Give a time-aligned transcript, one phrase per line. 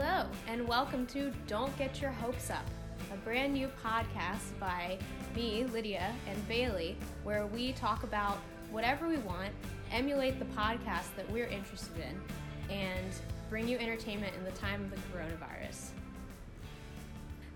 [0.00, 2.64] Hello, and welcome to Don't Get Your Hopes Up,
[3.12, 4.96] a brand new podcast by
[5.34, 8.38] me, Lydia, and Bailey, where we talk about
[8.70, 9.50] whatever we want,
[9.90, 13.12] emulate the podcast that we're interested in, and
[13.50, 15.88] bring you entertainment in the time of the coronavirus.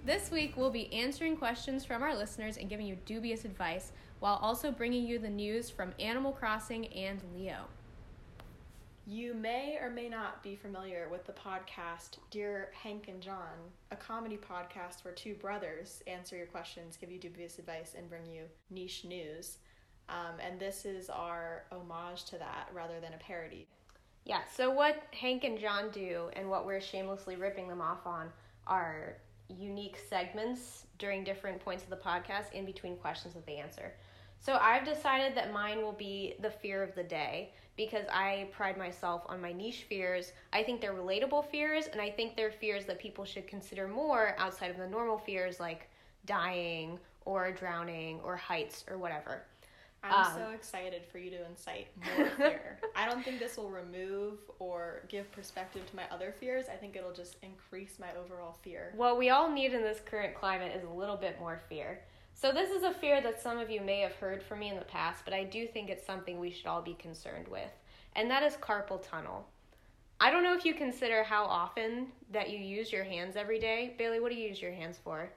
[0.05, 4.41] This week, we'll be answering questions from our listeners and giving you dubious advice while
[4.43, 7.67] also bringing you the news from Animal Crossing and Leo.
[9.05, 13.59] You may or may not be familiar with the podcast Dear Hank and John,
[13.91, 18.25] a comedy podcast where two brothers answer your questions, give you dubious advice, and bring
[18.27, 19.59] you niche news.
[20.09, 23.67] Um, and this is our homage to that rather than a parody.
[24.25, 28.29] Yeah, so what Hank and John do and what we're shamelessly ripping them off on
[28.69, 29.17] are
[29.49, 33.95] unique segments during different points of the podcast in between questions that they answer.
[34.43, 38.77] So I've decided that mine will be the fear of the day because I pride
[38.77, 40.33] myself on my niche fears.
[40.53, 44.35] I think they're relatable fears, and I think they're fears that people should consider more
[44.39, 45.89] outside of the normal fears like
[46.27, 49.45] dying or drowning or heights or whatever.
[50.03, 52.81] I'm um, so excited for you to incite more fear.
[52.97, 56.65] I don't think this will remove or give perspective to my other fears.
[56.69, 58.93] I think it'll just increase my overall fear.
[58.97, 62.01] What we all need in this current climate is a little bit more fear.
[62.35, 64.77] So, this is a fear that some of you may have heard from me in
[64.77, 67.71] the past, but I do think it's something we should all be concerned with,
[68.17, 69.47] and that is carpal tunnel.
[70.21, 73.95] I don't know if you consider how often that you use your hands every day.
[73.99, 75.29] Bailey, what do you use your hands for?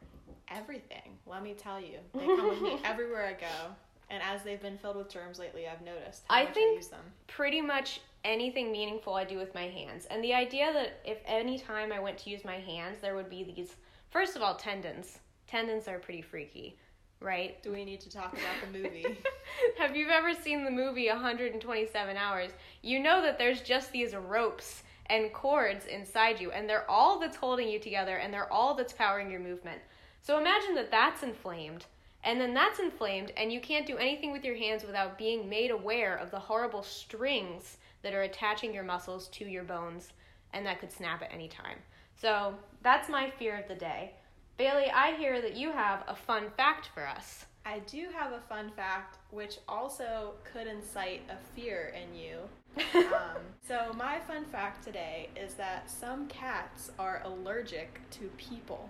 [0.48, 1.18] Everything.
[1.26, 1.98] Let me tell you.
[2.14, 3.74] They come with me everywhere I go.
[4.12, 6.76] And as they've been filled with germs lately, I've noticed how I much think I
[6.76, 7.04] use them.
[7.26, 10.06] Pretty much anything meaningful I do with my hands.
[10.06, 13.30] And the idea that if any time I went to use my hands, there would
[13.30, 13.74] be these,
[14.12, 15.18] first of all, tendons.
[15.48, 16.78] Tendons are pretty freaky
[17.22, 17.62] right?
[17.64, 19.20] Do we need to talk about the movie?
[19.78, 22.52] Have you ever seen the movie 127 Hours?
[22.82, 27.38] You know that there's just these ropes and cords inside you, and they're all that's
[27.38, 29.82] holding you together, and they're all that's powering your movement.
[30.22, 31.86] So imagine that that's inflamed,
[32.24, 35.72] and then that's inflamed, and you can't do anything with your hands without being made
[35.72, 40.14] aware of the horrible strings that are attaching your muscles to your bones,
[40.54, 41.78] and that could snap at any time.
[42.16, 44.14] So that's my fear of the day.
[44.58, 47.46] Bailey, I hear that you have a fun fact for us.
[47.66, 52.38] I do have a fun fact, which also could incite a fear in you.
[53.08, 58.90] um, so, my fun fact today is that some cats are allergic to people.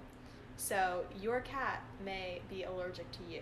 [0.57, 3.41] So, your cat may be allergic to you.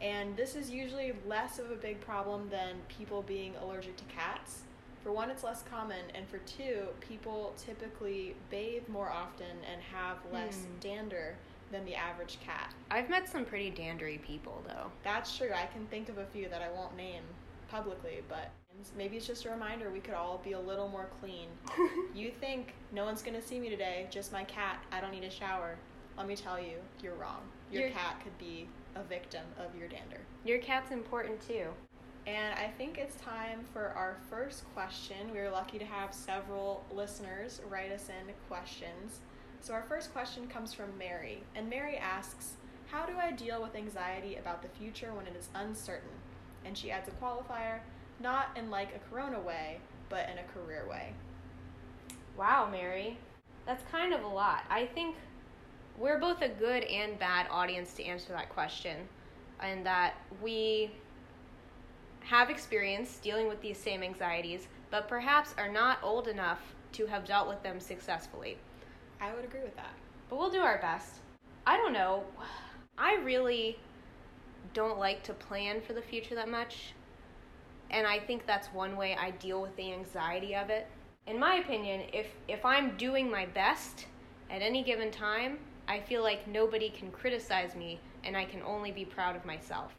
[0.00, 4.62] And this is usually less of a big problem than people being allergic to cats.
[5.02, 10.18] For one, it's less common, and for two, people typically bathe more often and have
[10.32, 10.80] less mm.
[10.80, 11.34] dander
[11.72, 12.72] than the average cat.
[12.90, 14.92] I've met some pretty dandery people, though.
[15.02, 15.50] That's true.
[15.54, 17.22] I can think of a few that I won't name
[17.68, 18.50] publicly, but
[18.96, 21.48] maybe it's just a reminder we could all be a little more clean.
[22.14, 25.24] you think no one's going to see me today, just my cat, I don't need
[25.24, 25.76] a shower.
[26.16, 27.40] Let me tell you, you're wrong.
[27.72, 30.20] Your, your cat could be a victim of your dander.
[30.44, 31.68] Your cat's important too.
[32.26, 35.32] And I think it's time for our first question.
[35.32, 39.18] We were lucky to have several listeners write us in questions.
[39.60, 42.54] So, our first question comes from Mary, and Mary asks,
[42.90, 46.10] How do I deal with anxiety about the future when it is uncertain?
[46.64, 47.80] And she adds a qualifier,
[48.20, 49.78] not in like a corona way,
[50.08, 51.12] but in a career way.
[52.36, 53.18] Wow, Mary.
[53.66, 54.64] That's kind of a lot.
[54.70, 55.16] I think
[55.98, 59.08] we're both a good and bad audience to answer that question,
[59.60, 60.92] and that we
[62.24, 66.60] have experience dealing with these same anxieties, but perhaps are not old enough
[66.92, 68.58] to have dealt with them successfully.
[69.20, 69.94] I would agree with that.
[70.28, 71.20] But we'll do our best.
[71.66, 72.24] I don't know.
[72.98, 73.78] I really
[74.74, 76.94] don't like to plan for the future that much.
[77.90, 80.86] And I think that's one way I deal with the anxiety of it.
[81.26, 84.06] In my opinion, if if I'm doing my best
[84.50, 85.58] at any given time,
[85.88, 89.94] I feel like nobody can criticize me and I can only be proud of myself.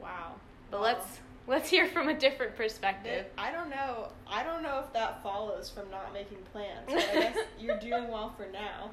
[0.00, 0.34] Wow.
[0.70, 3.26] But well, let's let's hear from a different perspective.
[3.36, 4.12] I don't know.
[4.26, 6.84] I don't know if that follows from not making plans.
[6.86, 8.90] But I guess you're doing well for now.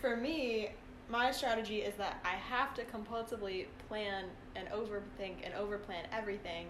[0.00, 0.70] For me,
[1.10, 6.68] my strategy is that I have to compulsively plan and overthink and overplan everything.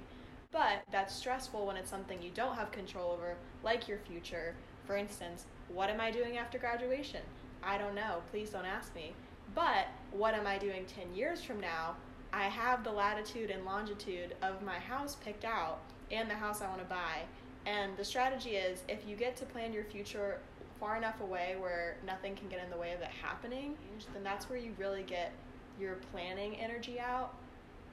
[0.51, 4.55] But that's stressful when it's something you don't have control over, like your future.
[4.87, 7.21] For instance, what am I doing after graduation?
[7.63, 8.23] I don't know.
[8.33, 9.13] Please don't ask me.
[9.55, 11.95] But what am I doing 10 years from now?
[12.33, 15.81] I have the latitude and longitude of my house picked out
[16.11, 17.23] and the house I want to buy.
[17.67, 20.39] And the strategy is if you get to plan your future
[20.79, 23.77] far enough away where nothing can get in the way of it happening,
[24.15, 25.33] then that's where you really get
[25.79, 27.35] your planning energy out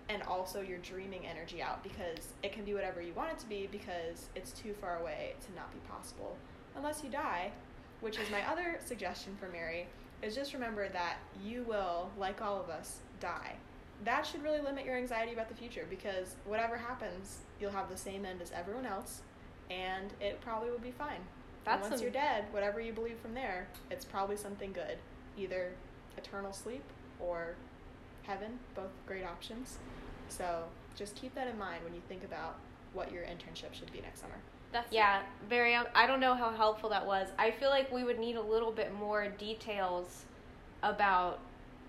[0.10, 3.48] and also your dreaming energy out because it can be whatever you want it to
[3.48, 6.38] be because it's too far away to not be possible
[6.78, 7.51] unless you die
[8.01, 9.88] which is my other suggestion for Mary,
[10.22, 13.56] is just remember that you will, like all of us, die.
[14.04, 17.98] That should really limit your anxiety about the future because whatever happens, you'll have the
[17.98, 19.22] same end as everyone else,
[19.70, 21.22] and it probably will be fine.
[21.66, 24.98] That's and once some- you're dead, whatever you believe from there, it's probably something good,
[25.38, 25.74] either
[26.18, 26.84] eternal sleep
[27.20, 27.56] or
[28.24, 29.80] heaven, both great options.
[30.30, 30.66] So
[30.96, 32.56] just keep that in mind when you think about
[32.94, 34.36] what your internship should be next summer.
[34.72, 35.76] That's yeah, very.
[35.76, 37.30] Um, I don't know how helpful that was.
[37.38, 40.26] I feel like we would need a little bit more details
[40.84, 41.40] about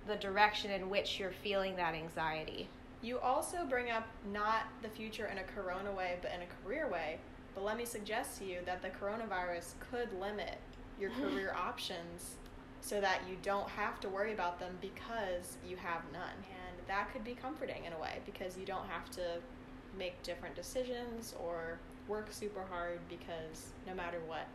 [0.08, 2.68] the direction in which you're feeling that anxiety.
[3.02, 6.88] You also bring up not the future in a corona way, but in a career
[6.88, 7.18] way.
[7.54, 10.56] But let me suggest to you that the coronavirus could limit
[10.98, 12.36] your career options
[12.80, 16.22] so that you don't have to worry about them because you have none.
[16.32, 19.38] And that could be comforting in a way because you don't have to
[19.96, 21.78] make different decisions or
[22.08, 24.46] work super hard because no matter what,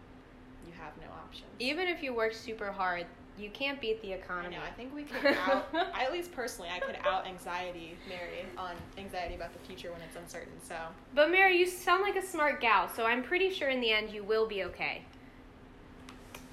[0.66, 1.50] you have no options.
[1.60, 3.06] Even if you work super hard,
[3.38, 4.56] you can't beat the I economy.
[4.56, 4.62] know.
[4.62, 5.68] I think we could out.
[5.74, 10.02] I, at least personally, I could out anxiety Mary on anxiety about the future when
[10.02, 10.54] it's uncertain.
[10.68, 10.76] So
[11.16, 14.12] But Mary, you sound like a smart gal, so I'm pretty sure in the end
[14.12, 15.04] you will be okay.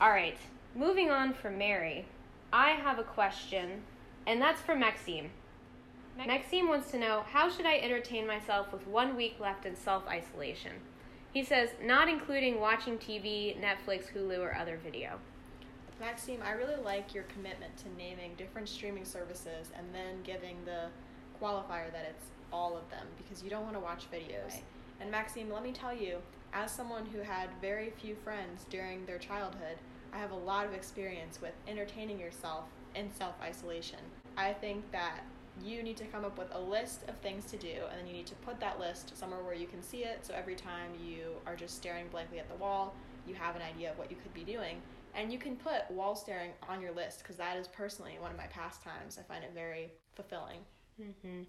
[0.01, 0.39] All right,
[0.75, 2.07] moving on from Mary,
[2.53, 3.83] I have a question,
[4.27, 5.31] and that's for Maxime.
[6.27, 10.07] Maxime wants to know how should I entertain myself with one week left in self
[10.09, 10.73] isolation?
[11.33, 15.19] He says, not including watching TV, Netflix, Hulu, or other video.
[16.01, 20.87] Maxime, I really like your commitment to naming different streaming services and then giving the
[21.39, 24.55] qualifier that it's all of them because you don't want to watch videos.
[24.55, 24.65] Right.
[25.03, 26.17] And Maxime, let me tell you,
[26.55, 29.77] as someone who had very few friends during their childhood,
[30.13, 32.65] I have a lot of experience with entertaining yourself
[32.95, 34.01] in self isolation.
[34.39, 35.21] I think that
[35.63, 38.15] you need to come up with a list of things to do and then you
[38.15, 41.33] need to put that list somewhere where you can see it so every time you
[41.45, 42.95] are just staring blankly at the wall,
[43.27, 44.81] you have an idea of what you could be doing.
[45.15, 48.37] And you can put wall staring on your list because that is personally one of
[48.37, 49.19] my pastimes.
[49.19, 50.59] I find it very fulfilling.
[50.97, 51.43] hmm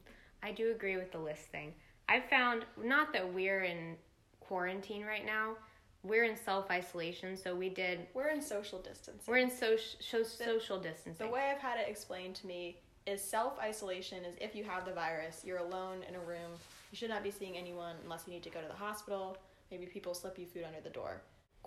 [0.43, 1.73] I do agree with the list thing.
[2.09, 3.95] I've found not that we're in
[4.39, 5.55] quarantine right now,
[6.03, 8.07] we're in self isolation, so we did.
[8.13, 9.23] We're in social distancing.
[9.27, 11.25] We're in social so, social distancing.
[11.25, 14.85] The way I've had it explained to me is self isolation is if you have
[14.85, 16.51] the virus, you're alone in a room.
[16.91, 19.37] You should not be seeing anyone unless you need to go to the hospital.
[19.69, 21.21] Maybe people slip you food under the door.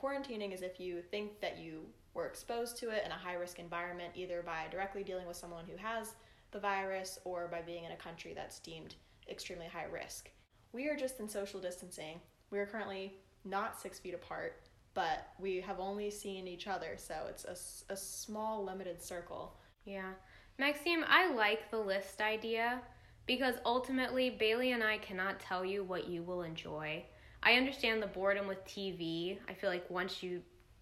[0.05, 3.59] Quarantining is if you think that you were exposed to it in a high risk
[3.59, 6.13] environment, either by directly dealing with someone who has
[6.51, 8.97] the virus or by being in a country that's deemed
[9.31, 10.29] extremely high risk.
[10.73, 12.21] We are just in social distancing.
[12.51, 13.15] We are currently
[13.47, 14.61] not six feet apart,
[14.93, 17.47] but we have only seen each other, so it's
[17.89, 19.57] a small, limited circle.
[19.87, 20.13] Yeah.
[20.59, 22.83] Maxime, I like the list idea
[23.25, 27.05] because ultimately Bailey and I cannot tell you what you will enjoy.
[27.45, 29.39] I understand the boredom with TV.
[29.49, 30.41] I feel like once you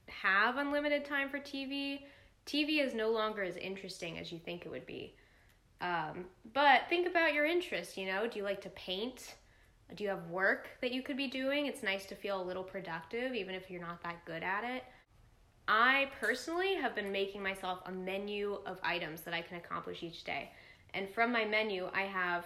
[0.09, 2.03] have unlimited time for TV,
[2.47, 5.17] TV is no longer as interesting as you think it would be.
[5.81, 8.29] Um, but think about your interests, you know?
[8.29, 9.35] Do you like to paint?
[9.97, 11.67] Do you have work that you could be doing?
[11.67, 14.85] It's nice to feel a little productive, even if you're not that good at it.
[15.67, 20.23] I personally have been making myself a menu of items that I can accomplish each
[20.23, 20.51] day.
[20.95, 22.45] And from my menu, I have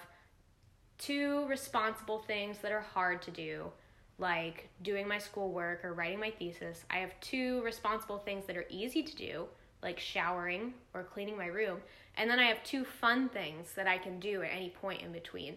[0.98, 3.70] two responsible things that are hard to do,
[4.18, 6.84] like doing my schoolwork or writing my thesis.
[6.90, 9.46] I have two responsible things that are easy to do,
[9.82, 11.78] like showering or cleaning my room.
[12.16, 15.12] And then I have two fun things that I can do at any point in
[15.12, 15.56] between.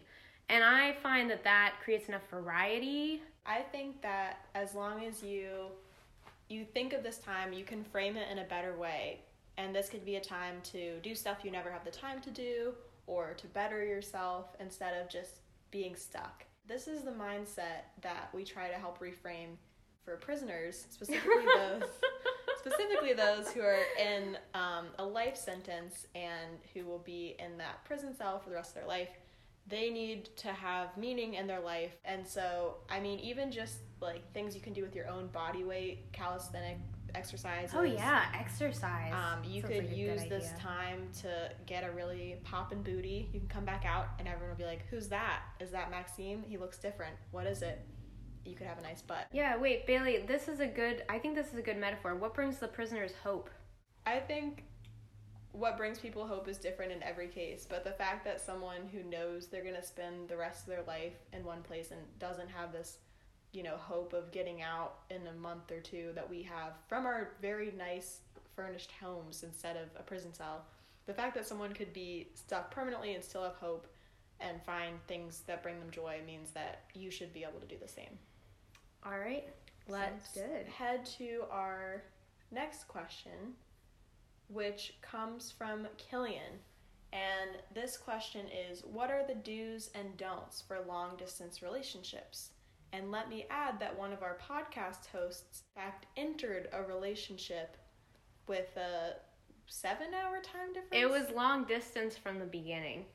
[0.49, 3.21] And I find that that creates enough variety.
[3.45, 5.67] I think that as long as you
[6.49, 9.19] you think of this time, you can frame it in a better way.
[9.57, 12.31] And this could be a time to do stuff you never have the time to
[12.31, 12.73] do
[13.05, 16.45] or to better yourself instead of just being stuck.
[16.69, 19.55] This is the mindset that we try to help reframe
[20.05, 21.83] for prisoners, specifically those
[22.59, 27.83] specifically those who are in um, a life sentence and who will be in that
[27.85, 29.09] prison cell for the rest of their life.
[29.65, 31.95] They need to have meaning in their life.
[32.05, 35.63] And so i mean even just like things you can do with your own body
[35.63, 36.77] weight calisthenic
[37.15, 39.13] exercises Oh yeah, exercise.
[39.13, 43.29] um, you Sounds could like use this time to get a really poppin' booty.
[43.33, 45.41] You can come back out and everyone will be like, "Who's that?
[45.59, 46.43] Is that Maxime?
[46.47, 47.15] He looks different.
[47.31, 47.79] What is it?"
[48.45, 49.27] You could have a nice butt.
[49.31, 52.15] Yeah, wait, Bailey, this is a good I think this is a good metaphor.
[52.15, 53.49] What brings the prisoners hope?
[54.05, 54.63] I think
[55.51, 59.03] what brings people hope is different in every case, but the fact that someone who
[59.03, 62.49] knows they're going to spend the rest of their life in one place and doesn't
[62.49, 62.99] have this,
[63.51, 67.05] you know, hope of getting out in a month or two that we have from
[67.05, 68.19] our very nice
[68.55, 70.65] furnished homes instead of a prison cell,
[71.05, 73.87] the fact that someone could be stuck permanently and still have hope
[74.39, 77.75] and find things that bring them joy means that you should be able to do
[77.81, 78.17] the same.
[79.05, 79.47] All right.
[79.87, 82.03] Let's Let's head to our
[82.51, 83.53] next question,
[84.47, 86.59] which comes from Killian.
[87.11, 92.51] And this question is What are the do's and don'ts for long distance relationships?
[92.91, 97.77] And let me add that one of our podcast hosts, in fact, entered a relationship
[98.47, 99.13] with a
[99.67, 100.91] seven hour time difference.
[100.91, 103.05] It was long distance from the beginning.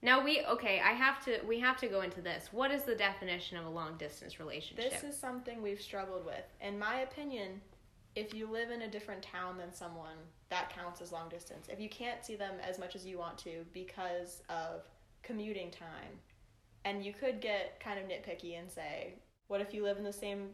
[0.00, 2.48] Now we okay, I have to we have to go into this.
[2.52, 4.90] What is the definition of a long distance relationship?
[4.90, 6.44] This is something we've struggled with.
[6.60, 7.60] In my opinion,
[8.14, 10.16] if you live in a different town than someone,
[10.50, 11.66] that counts as long distance.
[11.68, 14.82] If you can't see them as much as you want to because of
[15.22, 16.18] commuting time,
[16.84, 19.14] and you could get kind of nitpicky and say,
[19.48, 20.50] what if you live in the same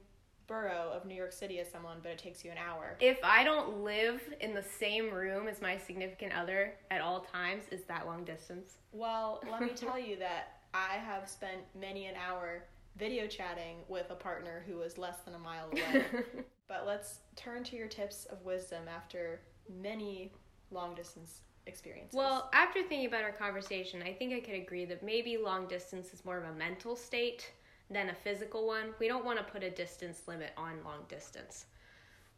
[0.46, 2.96] borough of New York City as someone, but it takes you an hour?
[3.00, 7.64] if I don't live in the same room as my significant other at all times,
[7.70, 8.78] is that long distance?
[8.92, 12.64] Well, let me tell you that I have spent many an hour
[12.96, 16.04] video chatting with a partner who is less than a mile away.
[16.68, 19.40] but let's turn to your tips of wisdom after
[19.80, 20.32] many
[20.70, 22.16] long distance experiences.
[22.16, 26.12] Well, after thinking about our conversation, I think I could agree that maybe long distance
[26.12, 27.52] is more of a mental state
[27.90, 28.94] than a physical one.
[28.98, 31.66] We don't want to put a distance limit on long distance.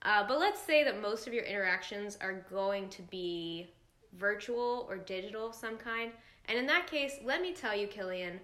[0.02, 3.68] Uh, but let's say that most of your interactions are going to be
[4.14, 6.12] virtual or digital of some kind.
[6.48, 8.40] And in that case, let me tell you, Killian,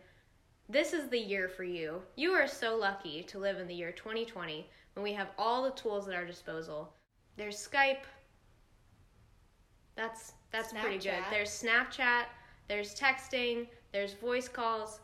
[0.69, 2.03] this is the year for you.
[2.17, 5.71] You are so lucky to live in the year 2020 when we have all the
[5.71, 6.95] tools at our disposal.
[7.37, 8.05] There's Skype.
[9.95, 11.23] That's that's pretty good.
[11.31, 12.25] There's Snapchat,
[12.69, 15.01] there's texting, there's voice calls.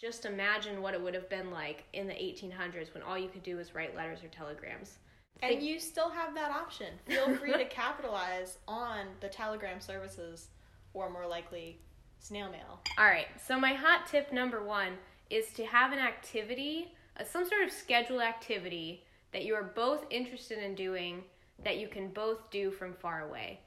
[0.00, 3.42] Just imagine what it would have been like in the 1800s when all you could
[3.42, 4.98] do was write letters or telegrams.
[5.42, 6.94] and Think- you still have that option.
[7.06, 10.48] Feel free to capitalize on the Telegram services
[10.94, 11.78] or more likely
[12.18, 12.80] snail mail.
[12.98, 14.92] All right, so my hot tip number one
[15.28, 20.04] is to have an activity, uh, some sort of scheduled activity that you are both
[20.10, 21.22] interested in doing
[21.64, 23.60] that you can both do from far away.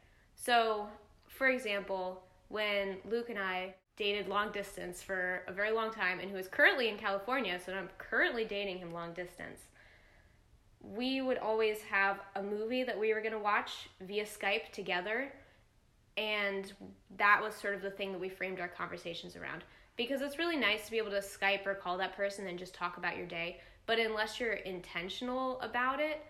[0.43, 0.87] So,
[1.27, 6.29] for example, when Luke and I dated long distance for a very long time, and
[6.29, 9.61] who is currently in California, so I'm currently dating him long distance,
[10.81, 15.31] we would always have a movie that we were going to watch via Skype together
[16.17, 16.73] and
[17.17, 19.63] that was sort of the thing that we framed our conversations around.
[19.95, 22.75] Because it's really nice to be able to skype or call that person and just
[22.75, 26.25] talk about your day but unless you're intentional about it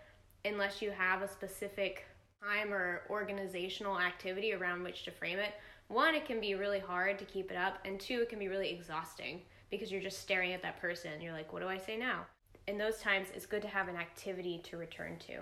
[0.46, 2.06] unless you have a specific
[2.44, 5.54] time or organizational activity around which to frame it
[5.88, 8.48] one it can be really hard to keep it up and two it can be
[8.48, 11.78] really exhausting because you're just staring at that person and you're like what do i
[11.78, 12.26] say now
[12.68, 15.40] in those times it's good to have an activity to return to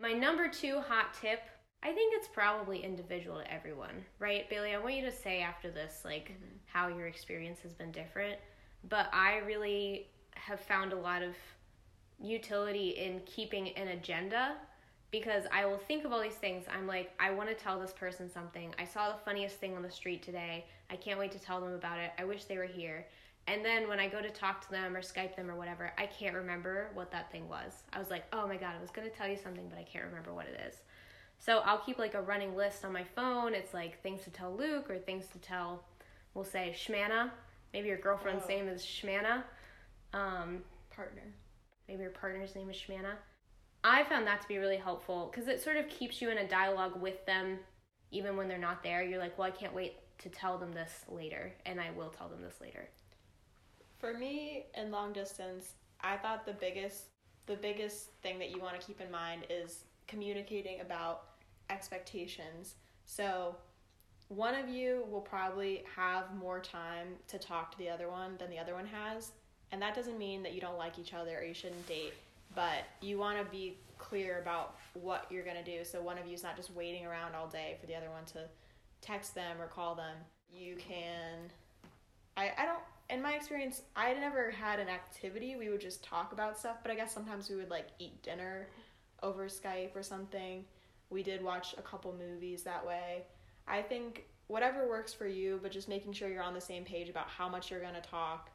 [0.00, 1.40] my number two hot tip
[1.84, 4.48] I think it's probably individual to everyone, right?
[4.48, 6.56] Bailey, I want you to say after this, like, mm-hmm.
[6.66, 8.38] how your experience has been different.
[8.88, 11.34] But I really have found a lot of
[12.20, 14.54] utility in keeping an agenda
[15.12, 16.64] because I will think of all these things.
[16.74, 18.74] I'm like, I want to tell this person something.
[18.78, 20.64] I saw the funniest thing on the street today.
[20.90, 22.10] I can't wait to tell them about it.
[22.18, 23.06] I wish they were here.
[23.46, 26.06] And then when I go to talk to them or Skype them or whatever, I
[26.06, 27.72] can't remember what that thing was.
[27.92, 29.82] I was like, oh my God, I was going to tell you something, but I
[29.82, 30.76] can't remember what it is.
[31.38, 33.52] So I'll keep like a running list on my phone.
[33.52, 35.82] It's like things to tell Luke or things to tell,
[36.34, 37.30] we'll say Shmana.
[37.74, 38.48] Maybe your girlfriend's Oh.
[38.48, 39.42] name is Shmana.
[40.14, 40.62] Um,
[40.94, 41.22] Partner.
[41.88, 43.16] maybe your partner's name is Shmana.
[43.84, 46.48] I found that to be really helpful because it sort of keeps you in a
[46.48, 47.58] dialogue with them
[48.12, 49.02] even when they're not there.
[49.02, 52.28] You're like, well, I can't wait to tell them this later, and I will tell
[52.28, 52.88] them this later.
[53.98, 57.06] For me, in long distance, I thought the biggest
[57.46, 61.24] the biggest thing that you want to keep in mind is communicating about
[61.70, 62.76] expectations.
[63.04, 63.56] So,
[64.28, 68.48] one of you will probably have more time to talk to the other one than
[68.48, 69.32] the other one has,
[69.72, 72.14] and that doesn't mean that you don't like each other or you shouldn't date,
[72.54, 75.84] but you want to be clear about what you're going to do.
[75.84, 78.24] So, one of you is not just waiting around all day for the other one
[78.26, 78.48] to
[79.00, 80.16] text them or call them.
[80.52, 81.50] You can
[82.36, 82.80] I, I don't
[83.10, 86.90] in my experience i never had an activity we would just talk about stuff but
[86.90, 88.68] i guess sometimes we would like eat dinner
[89.22, 90.64] over skype or something
[91.10, 93.22] we did watch a couple movies that way
[93.68, 97.08] i think whatever works for you but just making sure you're on the same page
[97.08, 98.50] about how much you're going to talk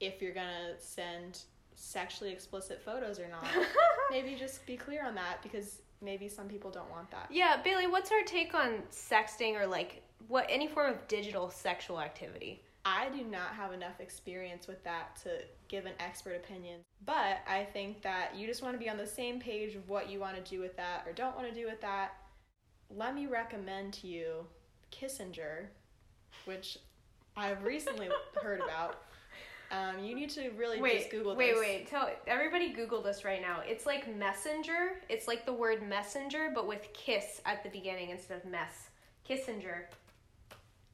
[0.00, 1.40] if you're going to send
[1.74, 3.46] sexually explicit photos or not
[4.10, 7.86] maybe just be clear on that because maybe some people don't want that Yeah, Bailey,
[7.86, 12.62] what's our take on sexting or like what any form of digital sexual activity?
[12.84, 15.30] I do not have enough experience with that to
[15.68, 16.80] give an expert opinion.
[17.06, 20.10] But I think that you just want to be on the same page of what
[20.10, 22.12] you want to do with that or don't want to do with that.
[22.90, 24.46] Let me recommend to you
[24.90, 25.70] Kissenger,
[26.44, 26.78] which
[27.36, 28.08] I've recently
[28.42, 29.03] heard about.
[29.74, 31.38] Um, you need to really wait, just Google this.
[31.38, 31.86] wait, wait.
[31.88, 33.60] Tell everybody Google this right now.
[33.66, 35.00] It's like messenger.
[35.08, 38.90] It's like the word messenger, but with kiss at the beginning instead of mess.
[39.24, 39.88] Kissenger.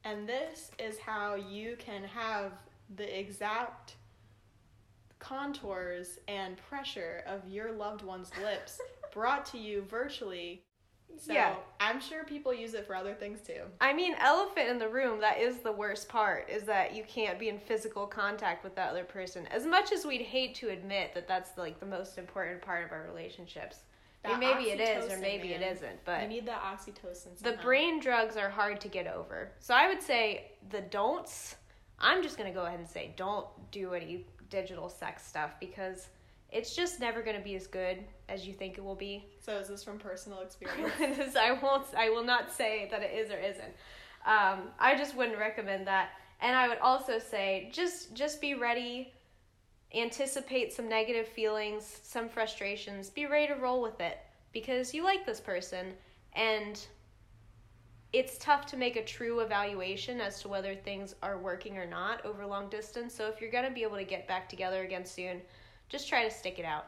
[0.04, 2.52] And this is how you can have
[2.96, 3.96] the exact
[5.18, 8.80] contours and pressure of your loved one's lips
[9.12, 10.62] brought to you virtually.
[11.18, 11.54] So Yeah.
[11.80, 13.62] I'm sure people use it for other things too.
[13.80, 17.38] I mean, elephant in the room, that is the worst part, is that you can't
[17.38, 19.46] be in physical contact with that other person.
[19.48, 22.92] As much as we'd hate to admit that that's like the most important part of
[22.92, 23.80] our relationships.
[24.24, 25.76] I mean, That maybe it is or maybe it man.
[25.76, 27.38] isn't, but you need that oxytocin.
[27.38, 29.52] the brain drugs are hard to get over.
[29.60, 31.56] So I would say the don'ts,
[31.98, 36.08] I'm just going to go ahead and say don't do any digital sex stuff because
[36.52, 39.26] it's just never going to be as good as you think it will be.
[39.40, 40.92] So is this from personal experience?
[40.98, 41.86] This- I won't.
[41.96, 43.74] I will not say that it is or isn't.
[44.26, 46.10] Um, I just wouldn't recommend that.
[46.40, 49.12] And I would also say just just be ready.
[49.94, 53.10] Anticipate some negative feelings, some frustrations.
[53.10, 54.18] Be ready to roll with it
[54.52, 55.94] because you like this person,
[56.34, 56.80] and
[58.12, 62.24] it's tough to make a true evaluation as to whether things are working or not
[62.24, 63.14] over long distance.
[63.14, 65.42] So if you're gonna be able to get back together again soon,
[65.90, 66.86] just try to stick it out.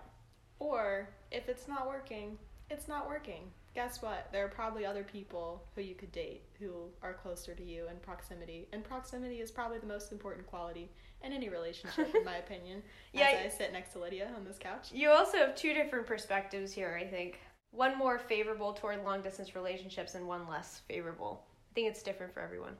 [0.58, 2.38] or if it's not working,
[2.70, 3.50] it's not working.
[3.74, 4.28] Guess what?
[4.32, 7.96] There are probably other people who you could date who are closer to you in
[7.96, 8.68] proximity.
[8.72, 10.90] And proximity is probably the most important quality
[11.24, 12.82] in any relationship, in my opinion.
[13.14, 14.92] Yeah, As I- I sit next to Lydia on this couch.
[14.92, 17.40] You also have two different perspectives here, I think.
[17.70, 21.42] One more favorable toward long distance relationships and one less favorable.
[21.70, 22.76] I think it's different for everyone.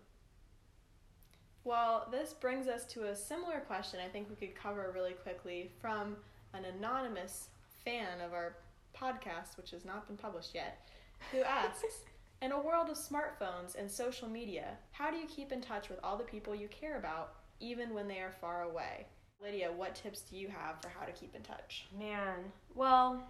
[1.64, 5.71] Well, this brings us to a similar question I think we could cover really quickly
[5.81, 6.16] from
[6.54, 7.49] an anonymous
[7.85, 8.57] fan of our
[8.97, 10.88] podcast, which has not been published yet,
[11.31, 12.02] who asks
[12.40, 16.00] In a world of smartphones and social media, how do you keep in touch with
[16.02, 19.07] all the people you care about, even when they are far away?
[19.40, 21.87] Lydia, what tips do you have for how to keep in touch?
[21.97, 22.38] Man,
[22.75, 23.23] well,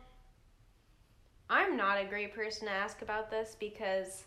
[1.50, 4.24] I'm not a great person to ask about this because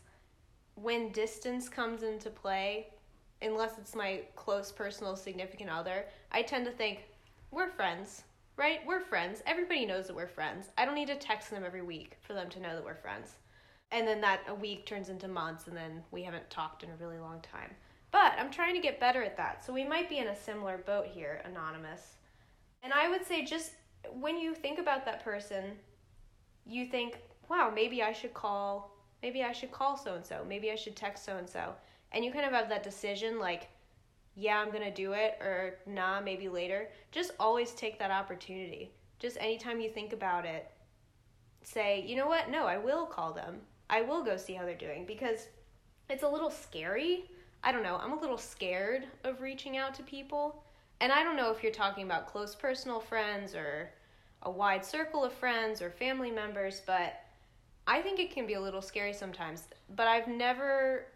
[0.76, 2.88] when distance comes into play,
[3.46, 7.04] unless it's my close personal significant other, I tend to think,
[7.52, 8.24] we're friends,
[8.58, 8.80] right?
[8.86, 9.42] We're friends.
[9.46, 10.70] Everybody knows that we're friends.
[10.78, 13.36] I don't need to text them every week for them to know that we're friends.
[13.92, 16.96] And then that a week turns into months, and then we haven't talked in a
[16.96, 17.72] really long time.
[18.12, 19.64] But I'm trying to get better at that.
[19.64, 22.16] So we might be in a similar boat here, anonymous.
[22.82, 23.72] And I would say just
[24.20, 25.74] when you think about that person,
[26.66, 27.18] you think,
[27.50, 30.96] wow, maybe I should call, maybe I should call so and so, maybe I should
[30.96, 31.74] text so and so.
[32.16, 33.68] And you kind of have that decision like,
[34.36, 36.90] yeah, I'm to do it, or nah, maybe later.
[37.12, 38.92] Just always take that opportunity.
[39.20, 40.72] Just anytime you think about it,
[41.62, 42.50] say, you know what?
[42.50, 43.58] No, I will call them.
[43.90, 45.48] I will go see how they're doing because
[46.10, 47.30] it's a little scary.
[47.64, 48.00] I don't know.
[48.02, 50.64] I'm a little scared of reaching out to people.
[51.02, 53.90] And I don't know if you're talking about close personal friends or
[54.44, 57.22] a wide circle of friends or family members, but
[57.88, 59.68] I think it can be a little scary sometimes.
[59.96, 61.08] But I've never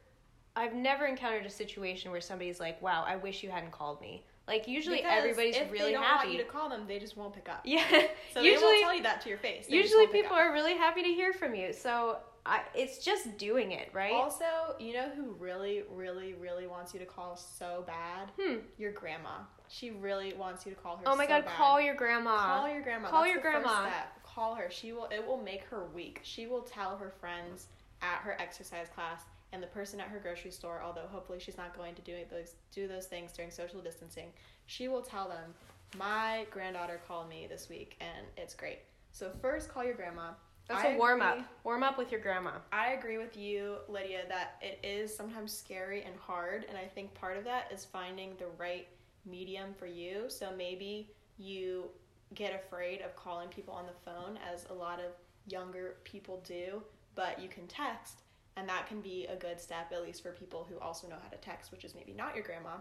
[0.59, 4.23] I've never encountered a situation where somebody's like, "Wow, I wish you hadn't called me."
[4.47, 6.27] Like usually Because everybody's if really they don't happy.
[6.27, 7.61] want you to call them, they just won't pick up.
[7.63, 7.83] yeah.
[8.33, 9.67] So they usually won't tell you that to your face.
[9.67, 11.71] They usually people are really happy to hear from you.
[11.71, 14.13] So I, it's just doing it, right?
[14.13, 14.45] Also,
[14.79, 18.31] you know who really, really, really wants you to call so bad?
[18.39, 18.55] hmm.
[18.79, 19.37] Your grandma.
[19.67, 21.03] She really wants you to call her.
[21.05, 21.53] Oh my so god, bad.
[21.53, 22.57] call your grandma.
[22.57, 23.07] Call your grandma.
[23.09, 23.89] Call That's your grandma.
[24.23, 24.71] Call her.
[24.71, 25.05] She will.
[25.11, 26.21] It will make her weak.
[26.23, 27.67] She will tell her friends
[28.01, 29.21] at her exercise class
[29.53, 30.81] and the person at her grocery store.
[30.83, 34.31] Although hopefully she's not going to do those do those things during social distancing.
[34.67, 35.53] She will tell them,
[35.97, 38.79] "My granddaughter called me this week, and it's great."
[39.11, 40.33] So first, call your grandma.
[40.67, 41.47] That's I a warm agree- up.
[41.63, 42.59] Warm up with your grandma.
[42.71, 47.11] I agree with you, Lydia, that it is sometimes scary and hard, and I think
[47.15, 48.87] part of that is finding the right
[49.25, 50.29] medium for you.
[50.29, 51.09] So maybe
[51.39, 51.89] you
[52.35, 55.13] get afraid of calling people on the phone, as a lot of
[55.47, 56.83] younger people do,
[57.15, 58.21] but you can text,
[58.59, 61.29] and that can be a good step, at least for people who also know how
[61.29, 62.75] to text, which is maybe not your grandma.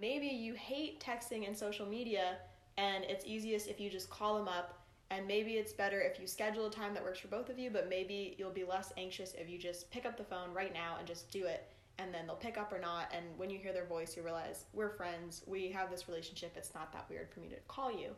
[0.00, 2.36] Maybe you hate texting and social media,
[2.78, 6.26] and it's easiest if you just call them up and maybe it's better if you
[6.26, 9.34] schedule a time that works for both of you, but maybe you'll be less anxious
[9.34, 11.68] if you just pick up the phone right now and just do it.
[11.98, 13.12] And then they'll pick up or not.
[13.14, 16.74] And when you hear their voice, you realize we're friends, we have this relationship, it's
[16.74, 18.10] not that weird for me to call you.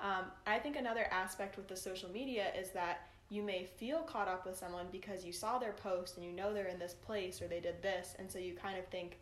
[0.00, 4.28] Um, I think another aspect with the social media is that you may feel caught
[4.28, 7.42] up with someone because you saw their post and you know they're in this place
[7.42, 8.14] or they did this.
[8.18, 9.18] And so you kind of think,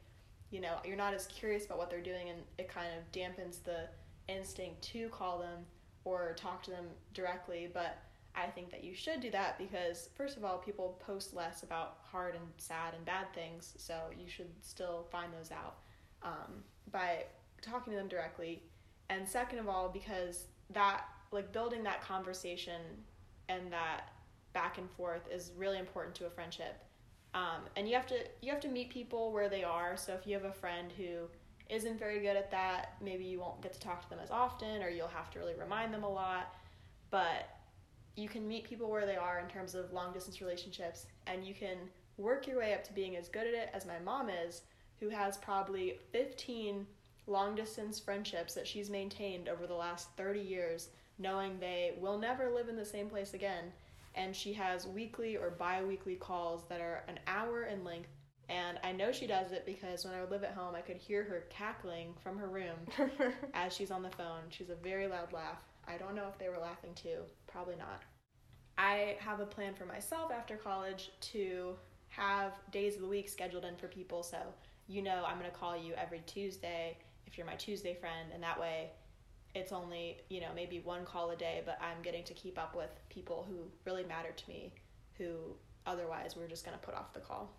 [0.51, 3.63] you know, you're not as curious about what they're doing and it kind of dampens
[3.63, 3.89] the
[4.29, 5.65] instinct to call them
[6.05, 8.03] or talk to them directly, but
[8.35, 11.99] I think that you should do that because, first of all, people post less about
[12.03, 15.77] hard and sad and bad things, so you should still find those out.
[16.23, 17.25] Um, by
[17.61, 18.63] talking to them directly,
[19.11, 22.81] and second of all because that like building that conversation
[23.61, 24.13] and that
[24.53, 26.83] back and forth is really important to a friendship.
[27.35, 29.97] Um, and you have to you have to meet people where they are.
[29.97, 31.29] So if you have a friend who
[31.71, 34.83] isn't very good at that maybe you won't get to talk to them as often
[34.83, 36.55] or you'll have to really remind them a lot.
[37.11, 37.49] But
[38.15, 41.55] you can meet people where they are in terms of long distance relationships and you
[41.55, 41.79] can
[42.19, 44.63] work your way up to being as good at it as my mom is
[45.01, 46.87] who has probably 15
[47.27, 52.51] long distance friendships that she's maintained over the last 30 years knowing they will never
[52.51, 53.65] live in the same place again
[54.15, 58.11] and she has weekly or bi-weekly calls that are an hour in length
[58.49, 60.97] and I know she does it because when I would live at home I could
[60.97, 62.77] hear her cackling from her room
[63.55, 64.43] as she's on the phone.
[64.51, 65.63] She's a very loud laugh.
[65.87, 67.21] I don't know if they were laughing too.
[67.47, 68.03] Probably not.
[68.79, 71.77] I have a plan for myself after college to
[72.09, 74.23] have days of the week scheduled in for people.
[74.23, 74.39] So,
[74.87, 76.97] you know, I'm going to call you every Tuesday
[77.27, 78.31] if you're my Tuesday friend.
[78.35, 78.91] And that way,
[79.55, 82.75] it's only, you know, maybe one call a day, but I'm getting to keep up
[82.75, 84.73] with people who really matter to me,
[85.19, 87.51] who otherwise we're just going to put off the call.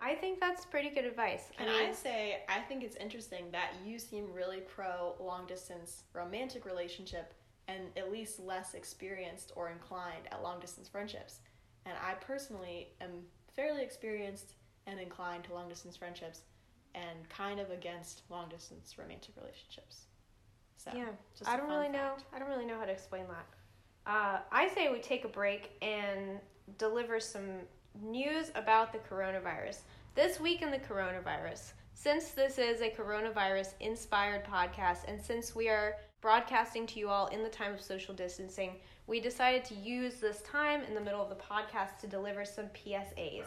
[0.00, 1.50] I think that's pretty good advice.
[1.58, 5.46] And I, mean, I say, I think it's interesting that you seem really pro long
[5.46, 7.32] distance romantic relationship
[7.68, 11.40] and at least less experienced or inclined at long distance friendships.
[11.86, 13.22] And I personally am
[13.54, 14.54] fairly experienced
[14.86, 16.42] and inclined to long distance friendships
[16.94, 20.06] and kind of against long distance romantic relationships.
[20.76, 21.06] So, yeah,
[21.46, 21.94] I don't really fact.
[21.94, 22.12] know.
[22.34, 24.10] I don't really know how to explain that.
[24.10, 26.38] Uh, I say we take a break and
[26.78, 27.60] deliver some
[28.02, 29.80] news about the coronavirus.
[30.14, 35.68] This week in the coronavirus, since this is a coronavirus inspired podcast, and since we
[35.68, 40.16] are broadcasting to you all in the time of social distancing, we decided to use
[40.16, 43.44] this time in the middle of the podcast to deliver some PSAs.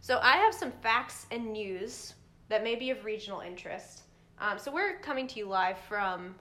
[0.00, 2.14] So I have some facts and news
[2.48, 4.02] that may be of regional interest.
[4.38, 6.34] Um, so we're coming to you live from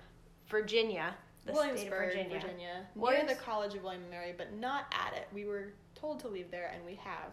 [0.49, 2.39] Virginia, the state of Virginia.
[2.39, 2.87] Virginia.
[2.95, 5.27] Near the College of William and Mary, but not at it.
[5.33, 7.31] We were told to leave there, and we have.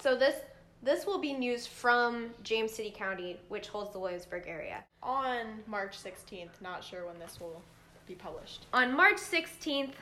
[0.00, 0.36] So this
[0.82, 4.84] this will be news from James City County, which holds the Williamsburg area.
[5.02, 7.62] On March 16th, not sure when this will
[8.06, 8.66] be published.
[8.74, 9.94] On March 16th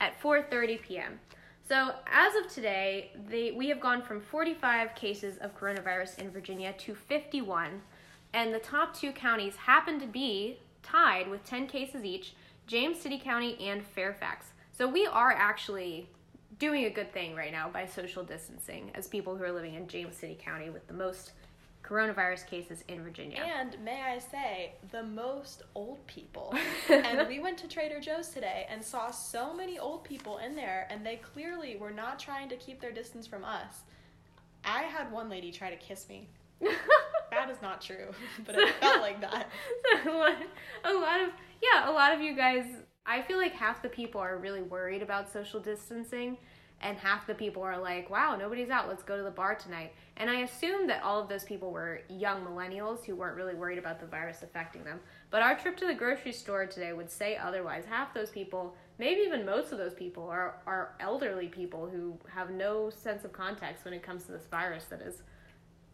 [0.00, 1.20] at 4:30 p.m.
[1.66, 6.74] So, as of today, they, we have gone from 45 cases of coronavirus in Virginia
[6.74, 7.80] to 51,
[8.34, 12.34] and the top two counties happen to be tied with 10 cases each
[12.66, 14.46] James City County and Fairfax.
[14.72, 16.08] So, we are actually
[16.58, 19.88] doing a good thing right now by social distancing as people who are living in
[19.88, 21.32] James City County with the most
[21.84, 23.40] coronavirus cases in Virginia.
[23.58, 26.54] And may I say, the most old people.
[26.88, 30.86] and we went to Trader Joe's today and saw so many old people in there,
[30.90, 33.82] and they clearly were not trying to keep their distance from us.
[34.64, 36.28] I had one lady try to kiss me.
[37.44, 38.08] that is not true,
[38.46, 39.48] but it felt like that.
[40.06, 40.36] a lot,
[40.84, 41.28] a lot of
[41.62, 42.64] yeah, a lot of you guys
[43.06, 46.38] I feel like half the people are really worried about social distancing
[46.80, 49.94] and half the people are like, wow, nobody's out, let's go to the bar tonight.
[50.16, 53.78] And I assume that all of those people were young millennials who weren't really worried
[53.78, 55.00] about the virus affecting them.
[55.30, 57.84] But our trip to the grocery store today would say otherwise.
[57.88, 62.50] Half those people, maybe even most of those people, are, are elderly people who have
[62.50, 65.22] no sense of context when it comes to this virus that is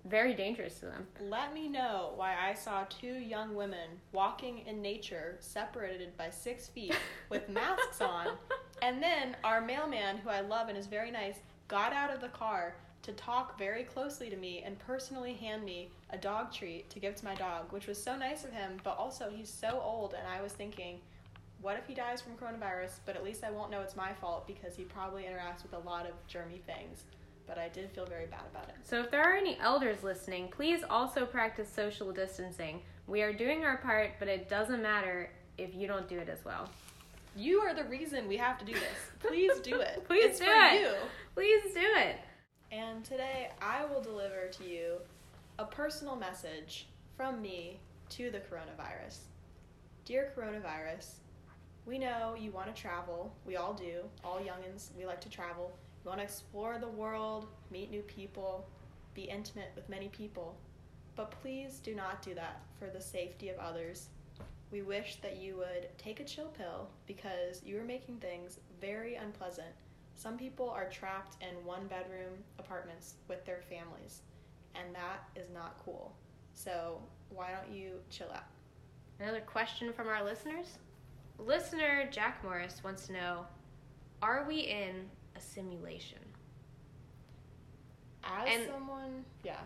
[0.04, 1.06] very dangerous to them.
[1.20, 6.68] Let me know why I saw two young women walking in nature separated by six
[6.68, 6.96] feet
[7.28, 8.28] with masks on.
[8.82, 11.36] And then our mailman, who I love and is very nice,
[11.68, 15.90] got out of the car to talk very closely to me and personally hand me
[16.10, 18.96] a dog treat to give to my dog, which was so nice of him, but
[18.98, 20.14] also he's so old.
[20.14, 20.98] And I was thinking,
[21.62, 23.00] what if he dies from coronavirus?
[23.04, 25.78] But at least I won't know it's my fault because he probably interacts with a
[25.78, 27.04] lot of germy things
[27.46, 28.76] but I did feel very bad about it.
[28.82, 32.82] So, if there are any elders listening, please also practice social distancing.
[33.06, 36.44] We are doing our part, but it doesn't matter if you don't do it as
[36.44, 36.68] well.
[37.36, 38.82] You are the reason we have to do this.
[39.20, 40.04] Please do it.
[40.08, 40.80] Please it's do it.
[40.80, 40.92] You.
[41.34, 42.16] Please do it.
[42.72, 44.94] And today I will deliver to you
[45.58, 49.18] a personal message from me to the coronavirus.
[50.04, 51.14] Dear coronavirus,
[51.86, 53.32] we know you want to travel.
[53.46, 54.02] We all do.
[54.24, 55.76] All youngins, we like to travel.
[56.02, 58.66] You want to explore the world, meet new people,
[59.14, 60.56] be intimate with many people.
[61.16, 64.08] But please do not do that for the safety of others.
[64.70, 69.16] We wish that you would take a chill pill because you are making things very
[69.16, 69.74] unpleasant.
[70.14, 74.22] Some people are trapped in one bedroom apartments with their families,
[74.74, 76.14] and that is not cool.
[76.54, 78.44] So, why don't you chill out?
[79.18, 80.78] Another question from our listeners?
[81.38, 83.46] Listener Jack Morris wants to know
[84.22, 86.18] Are we in a simulation.
[88.24, 89.58] As and someone, yeah.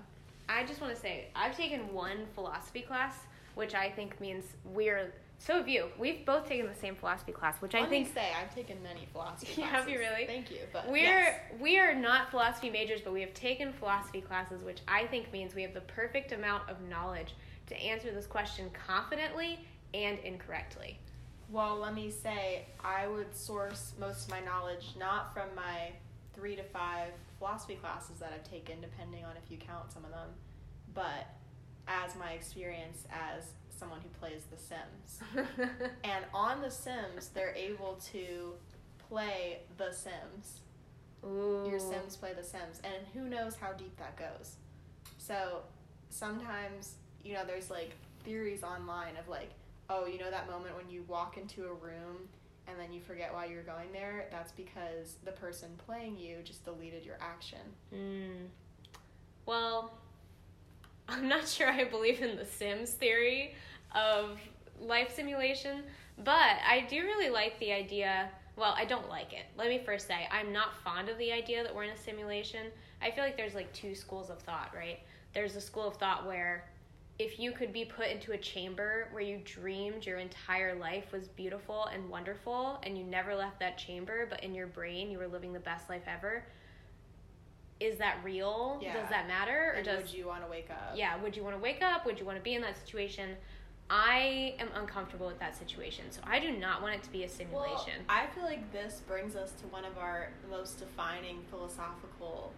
[0.48, 3.14] I just want to say, I've taken one philosophy class,
[3.54, 5.86] which I think means we're So have you.
[5.98, 8.82] We've both taken the same philosophy class, which I Let think me say I've taken
[8.82, 9.80] many philosophy Yeah, classes.
[9.80, 10.26] have you really?
[10.26, 10.58] Thank you.
[10.72, 11.40] But we're yes.
[11.60, 15.54] we are not philosophy majors, but we have taken philosophy classes, which I think means
[15.54, 17.34] we have the perfect amount of knowledge
[17.66, 19.58] to answer this question confidently
[19.94, 20.98] and incorrectly.
[21.54, 25.92] Well, let me say, I would source most of my knowledge not from my
[26.34, 30.10] three to five philosophy classes that I've taken, depending on if you count some of
[30.10, 30.30] them,
[30.94, 31.28] but
[31.86, 35.48] as my experience as someone who plays The Sims.
[36.02, 38.54] And on The Sims, they're able to
[39.08, 40.58] play The Sims.
[41.24, 41.68] Ooh.
[41.70, 44.56] Your Sims play The Sims, and who knows how deep that goes.
[45.18, 45.60] So
[46.10, 47.92] sometimes, you know, there's like
[48.24, 49.50] theories online of like,
[49.90, 52.28] oh, you know that moment when you walk into a room
[52.66, 54.26] and then you forget why you're going there?
[54.30, 57.58] That's because the person playing you just deleted your action.
[57.94, 58.46] Mm.
[59.46, 59.92] Well,
[61.08, 63.54] I'm not sure I believe in the Sims theory
[63.94, 64.38] of
[64.80, 65.82] life simulation,
[66.24, 68.30] but I do really like the idea.
[68.56, 69.46] Well, I don't like it.
[69.58, 72.66] Let me first say, I'm not fond of the idea that we're in a simulation.
[73.02, 75.00] I feel like there's like two schools of thought, right?
[75.34, 76.64] There's a school of thought where
[77.18, 81.28] if you could be put into a chamber where you dreamed your entire life was
[81.28, 85.28] beautiful and wonderful and you never left that chamber, but in your brain you were
[85.28, 86.44] living the best life ever,
[87.80, 88.78] is that real?
[88.82, 88.94] Yeah.
[88.94, 89.70] Does that matter?
[89.70, 90.94] Or And does would you want to wake up?
[90.96, 92.04] yeah, would you want to wake up?
[92.06, 93.36] Would you want to be in that situation?
[93.90, 97.26] I am uncomfortable with that situation, so I do not want it to be a
[97.26, 98.02] Well, simulation.
[98.08, 102.52] I feel like this brings us to one of our most defining philosophical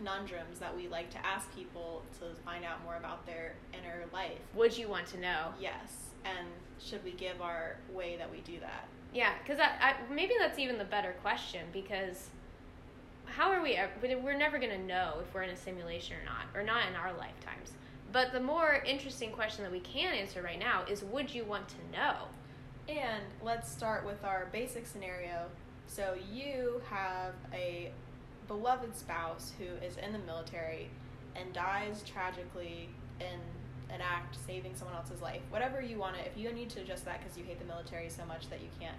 [0.00, 4.38] conundrums that we like to ask people to find out more about their inner life.
[4.54, 5.48] would you want to know?
[5.60, 8.88] Yes, and should we give our way that we do that?
[9.12, 12.30] Yeah, because I, I, maybe that's even the better question because
[13.26, 13.78] how are we?
[14.02, 16.96] We're never going to know if we're in a simulation or not, or not in
[16.96, 17.72] our lifetimes.
[18.12, 21.68] But the more interesting question that we can answer right now is would you want
[21.68, 22.14] to know?
[22.88, 25.46] And let's start with our basic scenario.
[25.86, 27.92] So you have a
[28.50, 30.90] beloved spouse who is in the military
[31.36, 32.88] and dies tragically
[33.20, 33.38] in
[33.94, 35.40] an act saving someone else's life.
[35.50, 38.08] Whatever you want to, if you need to adjust that because you hate the military
[38.08, 38.96] so much that you can't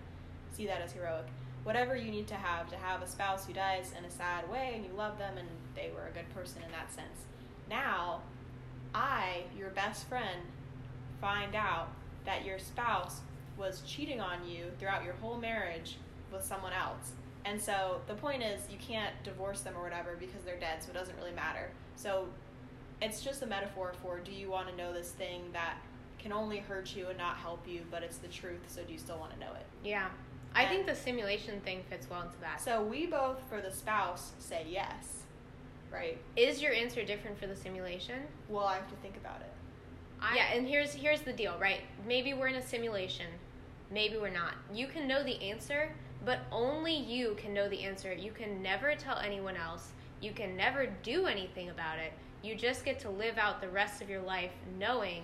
[0.53, 1.25] see that as heroic,
[1.63, 4.71] whatever you need to have to have a spouse who dies in a sad way
[4.73, 7.25] and you love them and they were a good person in that sense.
[7.69, 8.21] Now,
[8.95, 10.43] I, your best friend,
[11.19, 11.89] find out
[12.23, 13.19] that your spouse
[13.57, 15.97] was cheating on you throughout your whole marriage
[16.31, 17.11] with someone else.
[17.45, 20.91] And so the point is, you can't divorce them or whatever because they're dead, so
[20.91, 21.71] it doesn't really matter.
[21.95, 22.27] So
[23.01, 25.77] it's just a metaphor for do you want to know this thing that
[26.19, 28.99] can only hurt you and not help you, but it's the truth, so do you
[28.99, 29.65] still want to know it?
[29.83, 30.07] Yeah,
[30.53, 32.61] I think the simulation thing fits well into that.
[32.61, 35.23] So we both, for the spouse, say yes,
[35.91, 36.19] right?
[36.35, 38.21] Is your answer different for the simulation?
[38.49, 39.51] Well, I have to think about it.
[40.21, 41.81] I, yeah, and here's here's the deal, right?
[42.07, 43.27] Maybe we're in a simulation,
[43.89, 44.53] maybe we're not.
[44.71, 45.91] You can know the answer,
[46.25, 48.13] but only you can know the answer.
[48.13, 49.89] You can never tell anyone else.
[50.21, 52.13] You can never do anything about it.
[52.43, 55.23] You just get to live out the rest of your life knowing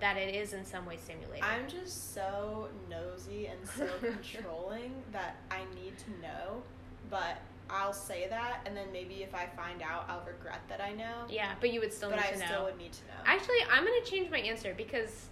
[0.00, 1.44] that it is in some way simulated.
[1.44, 6.62] I'm just so nosy and so controlling that I need to know,
[7.10, 7.38] but
[7.70, 11.24] I'll say that, and then maybe if I find out, I'll regret that I know.
[11.28, 12.38] yeah, but you would still but need I to know.
[12.38, 13.14] But I still would need to know.
[13.24, 15.26] Actually, I'm gonna change my answer because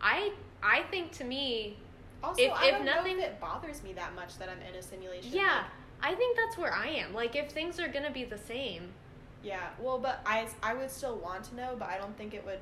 [0.00, 1.76] I I think to me,
[2.26, 4.74] also, if- I if nothing- know if it bothers me that much that I'm in
[4.74, 5.32] a simulation.
[5.32, 5.64] yeah,
[6.02, 7.14] like, I think that's where I am.
[7.14, 8.92] Like if things are gonna be the same,
[9.42, 9.68] yeah.
[9.78, 12.58] Well, but I, I would still want to know, but I don't think it would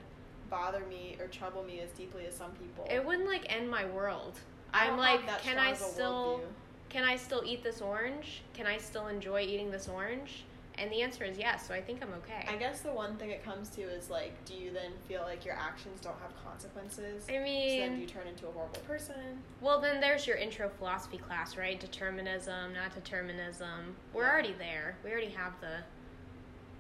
[0.51, 2.87] bother me or trouble me as deeply as some people.
[2.91, 4.39] it wouldn't like end my world.
[4.73, 6.43] I I'm like, can I still
[6.91, 8.43] can I still eat this orange?
[8.53, 10.45] Can I still enjoy eating this orange?
[10.77, 11.67] And the answer is yes.
[11.69, 12.45] So I think I'm okay.
[12.49, 15.45] I guess the one thing it comes to is like, do you then feel like
[15.45, 17.25] your actions don't have consequences?
[17.25, 19.15] I so then mean, do you turn into a horrible person?
[19.61, 21.79] well, then there's your intro philosophy class, right?
[21.79, 23.95] Determinism, not determinism.
[24.13, 24.33] We're Yeah.
[24.33, 24.97] already there.
[25.05, 25.79] We already have the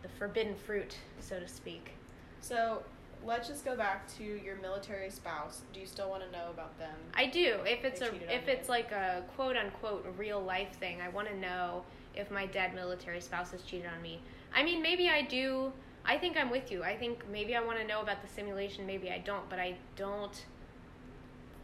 [0.03, 1.93] the forbidden fruit, so to speak.
[2.43, 2.83] So
[3.25, 5.63] let's just go back to your military spouse.
[5.73, 6.95] Do you still want to know about them?
[7.15, 7.61] I do.
[7.67, 11.37] If it's a if it's like a quote unquote real life thing, I want to
[11.39, 11.85] know
[12.16, 14.20] if my dead military spouse has cheated on me.
[14.55, 15.72] I mean, maybe I do.
[16.05, 16.83] I think I'm with you.
[16.85, 18.87] I think maybe I want to know about the simulation.
[18.87, 20.44] Maybe I don't, but I don't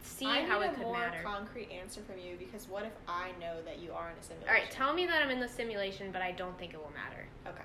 [0.03, 1.21] see I how need it a could more matter.
[1.23, 4.49] concrete answer from you because what if I know that you are in a simulation?
[4.49, 6.91] All right, tell me that I'm in the simulation, but I don't think it will
[6.95, 7.27] matter.
[7.47, 7.61] Okay.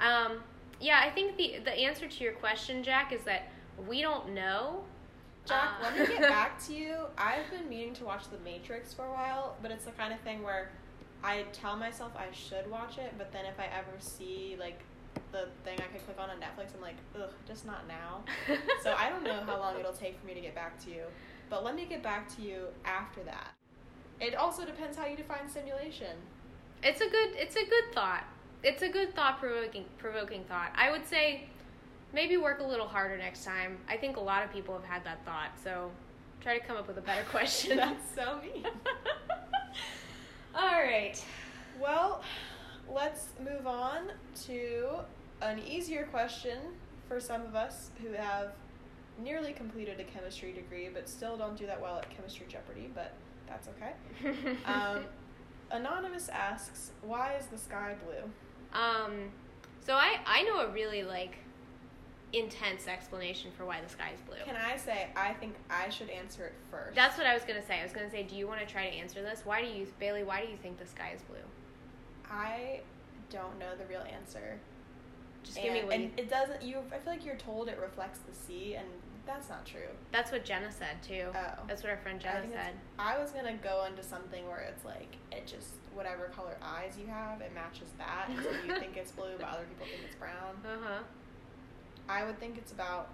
[0.00, 0.42] Um,
[0.80, 3.50] yeah, I think the the answer to your question, Jack, is that
[3.86, 4.82] we don't know.
[5.46, 6.96] Jack, Uh, let me get back to you.
[7.18, 10.20] I've been meaning to watch The Matrix for a while, but it's the kind of
[10.20, 10.70] thing where
[11.22, 14.80] I tell myself I should watch it, but then if I ever see like
[15.32, 18.24] the thing I could click on on Netflix, I'm like, ugh, just not now.
[18.82, 21.02] so I don't know how long it'll take for me to get back to you.
[21.48, 23.52] But let me get back to you after that.
[24.20, 26.16] It also depends how you define simulation.
[26.82, 28.24] It's a good it's a good thought.
[28.62, 30.72] It's a good thought provoking provoking thought.
[30.74, 31.44] I would say
[32.12, 33.78] maybe work a little harder next time.
[33.88, 35.90] I think a lot of people have had that thought, so
[36.40, 37.76] try to come up with a better question.
[37.76, 38.64] That's so mean.
[40.54, 41.22] All right.
[41.80, 42.22] Well,
[42.88, 44.10] let's move on
[44.46, 44.88] to
[45.42, 46.58] an easier question
[47.08, 48.52] for some of us who have
[49.22, 53.12] nearly completed a chemistry degree but still don't do that well at chemistry jeopardy, but
[53.46, 54.56] that's okay.
[54.66, 55.04] Um,
[55.72, 58.28] Anonymous asks, "Why is the sky blue?"
[58.72, 59.30] Um,
[59.80, 61.36] so I I know a really like
[62.32, 64.36] intense explanation for why the sky is blue.
[64.44, 66.94] Can I say I think I should answer it first?
[66.94, 67.80] That's what I was gonna say.
[67.80, 69.42] I was gonna say, do you want to try to answer this?
[69.44, 70.22] Why do you, Bailey?
[70.22, 71.36] Why do you think the sky is blue?
[72.30, 72.80] I
[73.30, 74.58] don't know the real answer.
[75.42, 76.10] Just and, give me what and you.
[76.16, 76.62] it doesn't.
[76.62, 78.86] You, I feel like you're told it reflects the sea, and
[79.26, 79.88] that's not true.
[80.12, 81.28] That's what Jenna said too.
[81.34, 81.62] Oh.
[81.66, 82.74] That's what our friend Jenna it's- said.
[82.98, 87.06] I was gonna go into something where it's like it just whatever color eyes you
[87.08, 88.28] have, it matches that.
[88.42, 90.54] So you think it's blue, but other people think it's brown.
[90.64, 90.98] Uh huh.
[92.08, 93.08] I would think it's about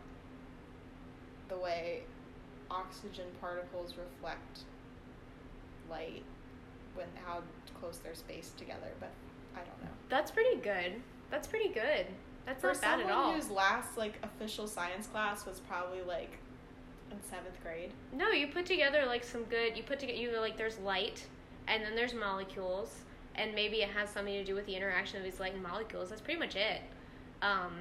[1.49, 2.03] the way
[2.71, 4.61] oxygen particles reflect
[5.91, 6.23] light
[6.95, 7.43] when how
[7.81, 9.11] close they're spaced together, but
[9.55, 9.91] I don't know.
[10.09, 10.95] That's pretty good.
[11.31, 12.07] That's pretty good.
[12.47, 13.33] That's For not bad at all.
[13.33, 16.39] whose last like official science class was probably like
[17.11, 17.93] in seventh grade.
[18.13, 19.77] No, you put together like some good.
[19.77, 21.27] You put together you like there's light,
[21.69, 22.95] and then there's molecules,
[23.35, 26.09] and maybe it has something to do with the interaction of these light and molecules.
[26.09, 26.83] That's pretty much it.
[27.43, 27.73] Um,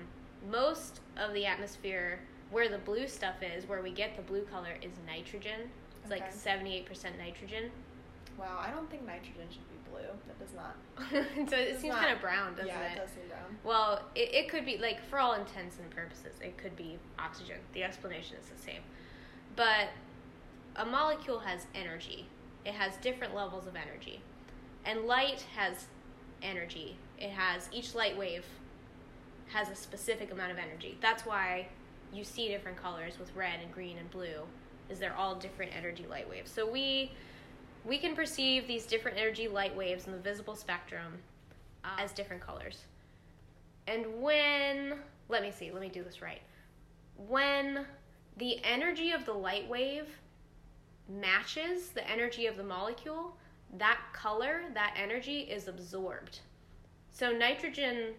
[0.50, 2.20] most of the atmosphere,
[2.52, 5.70] where the blue stuff is, where we get the blue color, is nitrogen.
[6.02, 7.72] It's like seventy eight percent nitrogen.
[8.38, 10.08] Wow, I don't think nitrogen should be blue.
[10.28, 11.50] That does not.
[11.50, 12.92] so it It's seems kind of brown, doesn't yeah, it?
[12.92, 13.58] Yeah, it does seem brown.
[13.64, 17.58] Well, it, it could be like for all intents and purposes, it could be oxygen.
[17.74, 18.82] The explanation is the same.
[19.56, 19.88] But
[20.76, 22.28] a molecule has energy.
[22.66, 24.22] It has different levels of energy.
[24.86, 25.86] And light has
[26.42, 26.98] energy.
[27.18, 28.46] It has each light wave
[29.48, 30.98] has a specific amount of energy.
[31.02, 31.68] That's why
[32.14, 34.42] you see different colors with red and green and blue
[34.90, 36.52] is they're all different energy light waves.
[36.52, 37.12] So we
[37.86, 41.20] we can perceive these different energy light waves in the visible spectrum
[41.84, 42.86] uh, as different colors.
[43.88, 44.96] And when,
[45.30, 46.42] let me see, let me do this right.
[47.28, 47.86] When
[48.38, 50.08] the energy of the light wave
[51.08, 53.38] matches the energy of the molecule,
[53.78, 56.40] that color, that energy is absorbed.
[57.12, 58.16] So, nitrogen,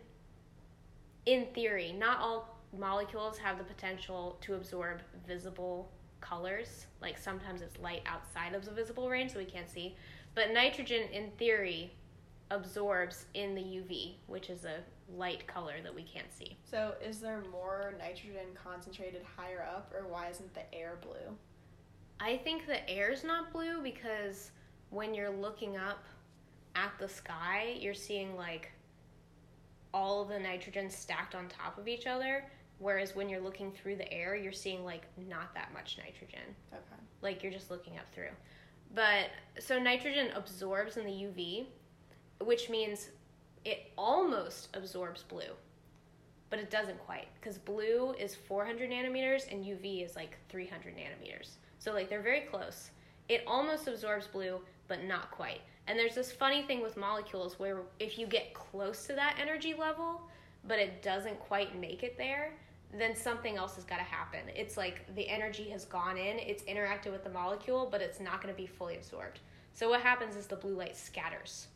[1.26, 6.86] in theory, not all molecules have the potential to absorb visible colors.
[7.00, 9.96] Like sometimes it's light outside of the visible range, so we can't see.
[10.34, 11.92] But nitrogen, in theory,
[12.50, 14.78] absorbs in the UV, which is a
[15.16, 16.56] light color that we can't see.
[16.68, 21.34] So, is there more nitrogen concentrated higher up, or why isn't the air blue?
[22.20, 24.50] I think the air's not blue because
[24.90, 26.04] when you're looking up
[26.74, 28.70] at the sky, you're seeing like
[29.96, 32.44] all of the nitrogen stacked on top of each other.
[32.78, 36.54] Whereas when you're looking through the air, you're seeing like not that much nitrogen.
[36.70, 37.02] Okay.
[37.22, 38.28] Like you're just looking up through.
[38.94, 41.64] But so nitrogen absorbs in the UV,
[42.44, 43.08] which means
[43.64, 45.54] it almost absorbs blue,
[46.50, 51.52] but it doesn't quite because blue is 400 nanometers and UV is like 300 nanometers.
[51.78, 52.90] So like they're very close.
[53.30, 55.62] It almost absorbs blue, but not quite.
[55.86, 59.74] And there's this funny thing with molecules where if you get close to that energy
[59.74, 60.20] level,
[60.66, 62.52] but it doesn't quite make it there,
[62.92, 64.40] then something else has got to happen.
[64.54, 68.42] It's like the energy has gone in, it's interacted with the molecule, but it's not
[68.42, 69.40] going to be fully absorbed.
[69.74, 71.68] So what happens is the blue light scatters.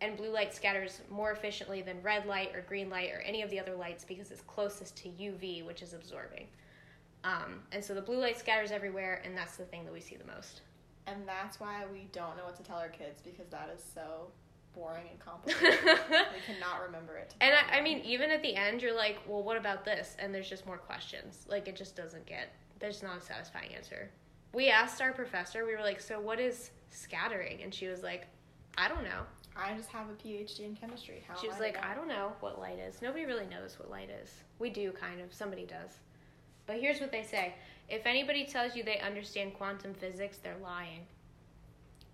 [0.00, 3.50] And blue light scatters more efficiently than red light or green light or any of
[3.50, 6.46] the other lights because it's closest to UV, which is absorbing.
[7.24, 10.16] Um, and so the blue light scatters everywhere, and that's the thing that we see
[10.16, 10.60] the most.
[11.10, 14.28] And that's why we don't know what to tell our kids because that is so
[14.74, 15.78] boring and complicated.
[16.10, 17.34] we cannot remember it.
[17.40, 20.16] And I, I mean, even at the end, you're like, well, what about this?
[20.18, 21.46] And there's just more questions.
[21.48, 24.10] Like, it just doesn't get, there's not a satisfying answer.
[24.52, 27.62] We asked our professor, we were like, so what is scattering?
[27.62, 28.26] And she was like,
[28.76, 29.22] I don't know.
[29.56, 31.24] I just have a PhD in chemistry.
[31.26, 31.84] How She was I like.
[31.84, 33.02] I don't know what light is.
[33.02, 34.30] Nobody really knows what light is.
[34.60, 35.34] We do, kind of.
[35.34, 35.98] Somebody does.
[36.68, 37.54] But here's what they say
[37.88, 41.00] if anybody tells you they understand quantum physics, they're lying.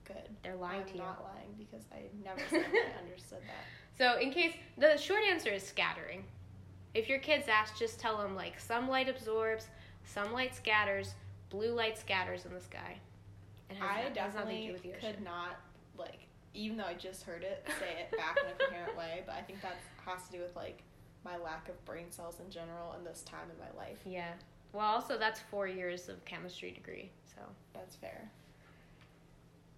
[0.06, 0.28] Good.
[0.42, 0.98] They're lying I'm to you.
[1.00, 3.64] not lying because I never said I understood that.
[3.98, 6.24] So, in case the short answer is scattering.
[6.94, 9.66] If your kids ask, just tell them like some light absorbs,
[10.04, 11.14] some light scatters,
[11.50, 12.98] blue light scatters in the sky.
[13.68, 15.24] It has, I no- has nothing to definitely do with the could ocean.
[15.24, 15.56] not
[15.98, 16.20] like
[16.54, 19.40] even though I just heard it say it back in a coherent way, but I
[19.40, 19.74] think that
[20.06, 20.84] has to do with like
[21.24, 23.98] my lack of brain cells in general and this time in my life.
[24.04, 24.32] Yeah,
[24.72, 27.10] Well, also that's four years of chemistry degree.
[27.26, 27.40] So.
[27.72, 28.30] That's fair.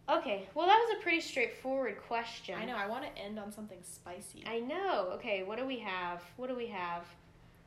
[0.08, 0.48] Okay.
[0.54, 2.56] Well, that was a pretty straightforward question.
[2.60, 2.76] I know.
[2.76, 4.44] I want to end on something spicy.
[4.46, 5.10] I know.
[5.14, 5.42] Okay.
[5.42, 6.22] What do we have?
[6.36, 7.02] What do we have?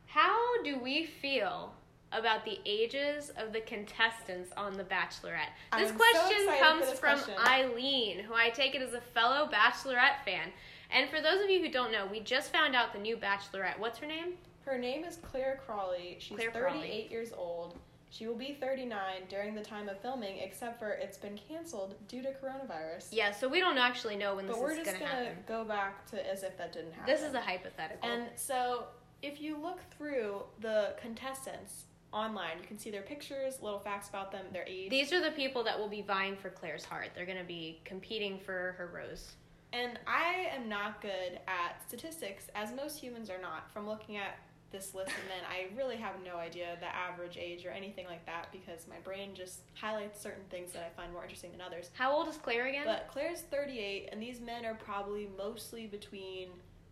[0.05, 1.73] How do we feel
[2.11, 5.51] about the ages of the contestants on The Bachelorette?
[5.77, 7.35] This I'm question excited comes this from question.
[7.45, 10.51] Eileen, who I take it as a fellow Bachelorette fan.
[10.91, 13.77] And for those of you who don't know, we just found out the new Bachelorette.
[13.77, 14.33] What's her name?
[14.65, 16.17] Her name is Clare Crawley.
[16.19, 17.07] She's Clare 38 Crawley.
[17.09, 17.77] years old.
[18.11, 18.97] She will be 39
[19.29, 23.07] during the time of filming, except for it's been canceled due to coronavirus.
[23.11, 24.97] Yeah, so we don't actually know when this is going to happen.
[24.97, 27.13] but we're is just going to go back to as if that didn't happen.
[27.13, 28.09] This is a hypothetical.
[28.09, 28.85] And so,
[29.21, 34.31] if you look through the contestants online, you can see their pictures, little facts about
[34.31, 34.89] them, their age.
[34.89, 37.09] These are the people that will be vying for Clare's heart.
[37.13, 39.33] They're going to be competing for her rose.
[39.71, 43.71] And I am not good at statistics, as most humans are not.
[43.71, 44.39] From looking at
[44.71, 48.25] this list of men, I really have no idea the average age or anything like
[48.25, 51.89] that because my brain just highlights certain things that I find more interesting than others.
[51.93, 52.85] How old is Clare again?
[52.85, 56.49] But Clare's 38, and these men are probably mostly between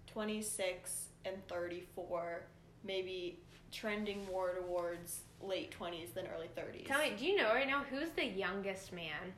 [0.07, 2.43] 26 and 34,
[2.84, 3.39] maybe
[3.71, 6.88] trending more towards late 20s than early 30s.
[6.88, 9.34] Tell me, do you know right now who's the youngest man?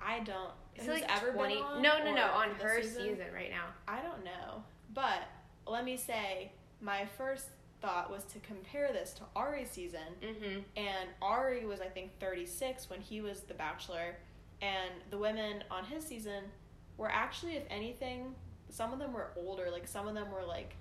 [0.00, 0.52] I don't.
[0.76, 1.54] Is like ever 20?
[1.54, 1.82] been on?
[1.82, 3.02] no, no, no, on her season?
[3.02, 3.66] season right now.
[3.86, 4.62] I don't know.
[4.94, 5.28] But
[5.66, 7.46] let me say, my first
[7.80, 10.00] thought was to compare this to Arie's season.
[10.22, 10.60] Mm-hmm.
[10.76, 14.16] And Arie was, I think, 36 when he was the Bachelor.
[14.62, 16.44] And the women on his season
[16.96, 18.34] were actually, if anything,
[18.70, 19.68] some of them were older.
[19.70, 20.76] Like, some of them were like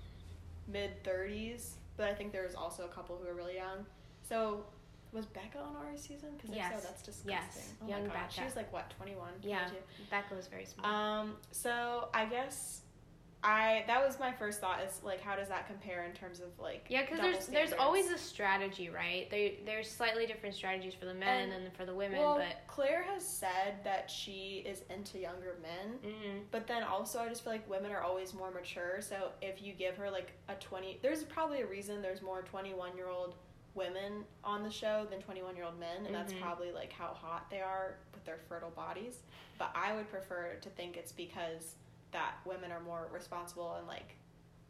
[0.68, 1.72] mid 30s.
[1.98, 3.86] But I think there was also a couple who were really young.
[4.28, 4.66] So,
[5.14, 6.30] was Becca on Arie's season?
[6.38, 6.72] Because Yes.
[6.76, 7.32] if so, that's disgusting.
[7.32, 7.74] Yes.
[7.84, 8.32] Oh Young my god.
[8.32, 8.46] She Becca.
[8.48, 9.30] was like, what, 21?
[9.44, 9.78] Yeah, 22?
[10.10, 10.86] Becca was very small.
[10.86, 12.82] Um, so I guess
[13.44, 16.50] I that was my first thought is like how does that compare in terms of
[16.60, 19.28] like yeah, because there's there's always a strategy, right?
[19.32, 22.58] They, there's slightly different strategies for the men And- and, for the women, well, but
[22.68, 27.44] Clare has said that she is into younger men, mm, but then also I just
[27.44, 29.02] feel like women are always more mature.
[29.02, 32.76] So if you give her like a twenty, there's probably a reason there's more twenty
[32.76, 33.34] one year old
[33.74, 36.42] women on the show than twenty one year old men, and that's Mhm.
[36.42, 39.22] probably like how hot they are with their fertile bodies.
[39.58, 41.76] But I would prefer to think it's because
[42.12, 44.16] that women are more responsible and like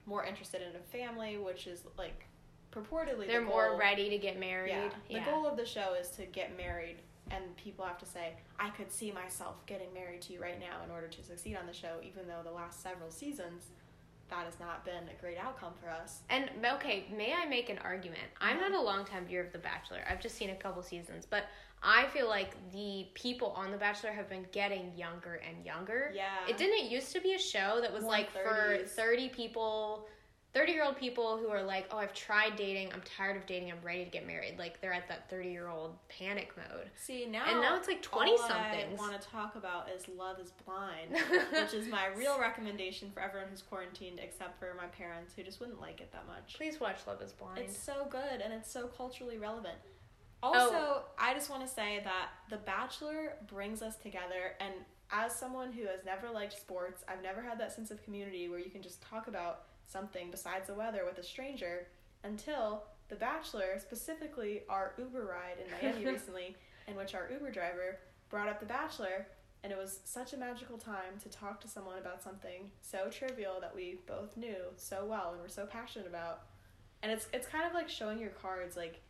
[0.06, 2.26] more interested in a family, which is like
[2.72, 4.70] purportedly they're the more ready to get married.
[4.70, 4.90] Yeah.
[5.10, 5.26] Yeah.
[5.26, 6.98] The goal of the show is to get married,
[7.30, 10.84] and people have to say, I could see myself getting married to you right now
[10.84, 13.72] in order to succeed on the show, even though the last several seasons,
[14.32, 16.22] that has not been a great outcome for us.
[16.30, 18.24] And okay, may I make an argument?
[18.42, 20.00] I'm not a longtime viewer of The Bachelor.
[20.10, 21.44] I've just seen a couple seasons, but
[21.84, 26.12] I feel like the people on The Bachelor have been getting younger and younger.
[26.16, 26.26] Yeah.
[26.48, 30.08] It didn't used to be a show that was like for 30 people,
[30.54, 33.72] 30 year old people who are like, oh, I've tried dating, I'm tired of dating,
[33.72, 34.60] I'm ready to get married.
[34.60, 36.90] Like they're at that 30 year old panic mode.
[36.96, 37.44] See, now.
[37.48, 41.12] and now it's like 20 all I want to talk about is Love is Blind,
[41.54, 45.60] which is my real recommendation for everyone who's quarantined, except for my parents who just
[45.60, 46.56] wouldn't like it that much.
[46.58, 47.60] Please watch Love is Blind.
[47.60, 49.78] It's so good and it's so culturally relevant.
[50.44, 50.54] Oh.
[50.54, 54.74] Also, I just want to say that The Bachelor brings us together, and
[55.12, 58.60] as someone who has never liked sports, I've never had that sense of community where
[58.60, 61.88] you can just talk about something besides the weather with a stranger
[62.24, 66.56] until The Bachelor, specifically our Uber ride in Miami recently,
[66.88, 69.28] in which our Uber driver brought up The Bachelor.
[69.64, 73.60] And it was such a magical time to talk to someone about something so trivial
[73.62, 76.44] that we both knew so well and were so passionate about.
[77.04, 78.76] And it's it's kind of like showing your cards.
[78.76, 79.02] Like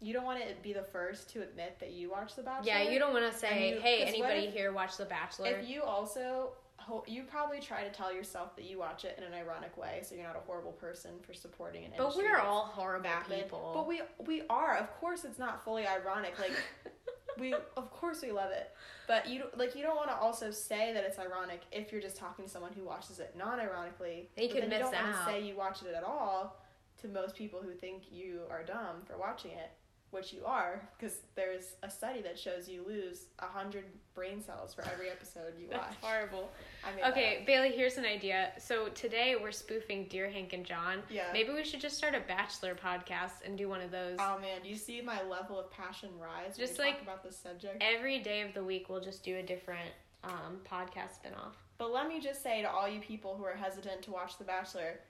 [0.00, 2.66] you don't want to be the first to admit that you watch The Bachelor.
[2.72, 5.46] yeah, you don't want to say, you- hey, anybody if- here watch The Bachelor?
[5.48, 6.52] If you also
[6.90, 10.00] ho- you probably try to tell yourself that you watch it in an ironic way,
[10.02, 13.42] so you're not a horrible person for supporting an but we're all horrible vapid.
[13.44, 13.70] people.
[13.74, 14.76] But we we are.
[14.76, 16.38] Of course, it's not fully ironic.
[16.38, 16.52] Like
[17.38, 18.70] we of course we love it
[19.06, 22.00] but you don't- like you don't want to also say that it's ironic if you're
[22.00, 25.26] just talking to someone who watches it non-ironically could then miss you don't wanna out.
[25.28, 26.60] say you watch it at all
[27.00, 29.70] to most people who think you are dumb for watching it
[30.10, 33.84] which you are because there's a study that shows you lose 100
[34.14, 36.50] brain cells for every episode you watch horrible.
[36.84, 37.44] I that Okay.
[37.46, 38.52] Bailey, here's an idea.
[38.58, 41.02] So today we're spoofing Dear Hank and John.
[41.10, 41.24] Yeah.
[41.32, 44.16] Maybe we should just start a Bachelor podcast and do one of those.
[44.18, 47.02] oh man do you see my level of passion rise when Just we like- talk
[47.02, 49.90] about this subject Every day of the week, we'll just do a different
[50.24, 51.54] um, podcast spinoff.
[51.78, 54.44] But let me just say to all you people who are hesitant to watch The
[54.44, 55.00] Bachelor,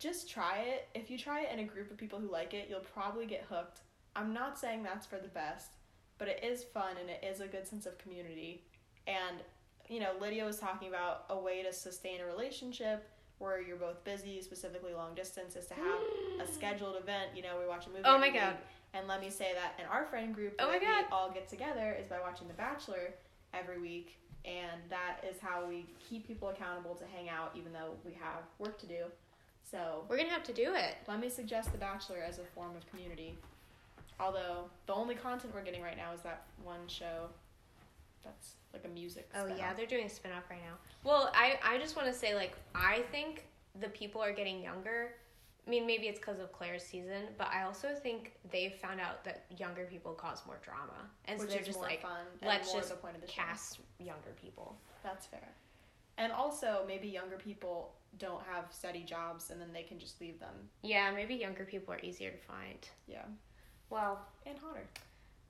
[0.00, 0.88] just try it.
[0.94, 3.44] If you try it in a group of people who like it, you'll probably get
[3.48, 3.80] hooked.
[4.16, 5.72] I'm not saying that's for the best,
[6.18, 8.64] but it is fun and it is a good sense of community.
[9.06, 9.38] And,
[9.88, 13.08] you know, Lydia was talking about a way to sustain a relationship
[13.38, 16.00] where you're both busy, specifically long distance, is to have
[16.46, 17.30] a scheduled event.
[17.34, 18.02] You know, we watch a movie.
[18.04, 18.52] Oh my God.
[18.54, 18.60] week.
[18.92, 21.04] And let me say that in our friend group, Oh my God.
[21.08, 23.14] we all get together is by watching The Bachelor
[23.54, 27.92] every week, and that is how we keep people accountable to hang out, even though
[28.04, 29.04] we have work to do.
[29.70, 30.96] So We're gonna have to do it.
[31.06, 33.38] let me suggest The Bachelor as a form of community.
[34.20, 37.28] Although the only content we're getting right now is that one show
[38.24, 39.28] that's like a music.
[39.34, 39.76] Oh yeah, spin-off.
[39.76, 40.74] they're doing a spin-off right now.
[41.04, 43.46] Well, I I just want to say like I think
[43.80, 45.14] the people are getting younger.
[45.66, 49.22] I mean, maybe it's because of Clare's season, but I also think they've found out
[49.24, 52.24] that younger people cause more drama, and which so they're is just more like, fun.
[52.42, 53.42] let's more just the point of the show.
[53.42, 54.76] cast younger people.
[55.04, 55.48] That's fair.
[56.18, 60.40] And also, maybe younger people don't have steady jobs, and then they can just leave
[60.40, 60.54] them.
[60.82, 62.88] Yeah, maybe younger people are easier to find.
[63.06, 63.24] Yeah,
[63.90, 64.86] Well, and hotter.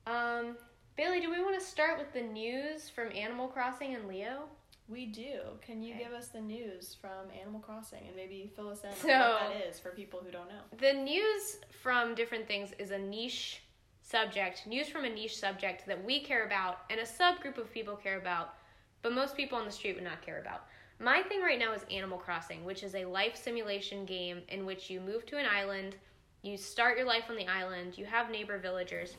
[0.07, 0.57] um,
[0.97, 4.49] Bailey, do we want to start with the news from Animal Crossing and Leo?
[4.89, 5.39] We do.
[5.61, 6.03] Can you Okay.
[6.03, 9.53] give us the news from Animal Crossing and maybe fill us in So- on what
[9.53, 10.61] that is for people who don't know?
[10.77, 13.61] The news from different things is a niche
[14.01, 17.95] subject, news from a niche subject that we care about and a subgroup of people
[17.95, 18.55] care about,
[19.01, 20.67] but most people on the street would not care about.
[20.99, 24.89] My thing right now is Animal Crossing, which is a life simulation game in which
[24.89, 25.95] you move to an island,
[26.43, 29.13] you start your life on the island, you have neighbor villagers.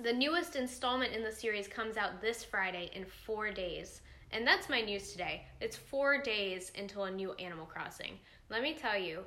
[0.00, 4.00] The newest installment in the series comes out this Friday in four days.
[4.32, 5.42] And that's my news today.
[5.60, 8.18] It's four days until a new Animal Crossing.
[8.50, 9.20] Let me tell you,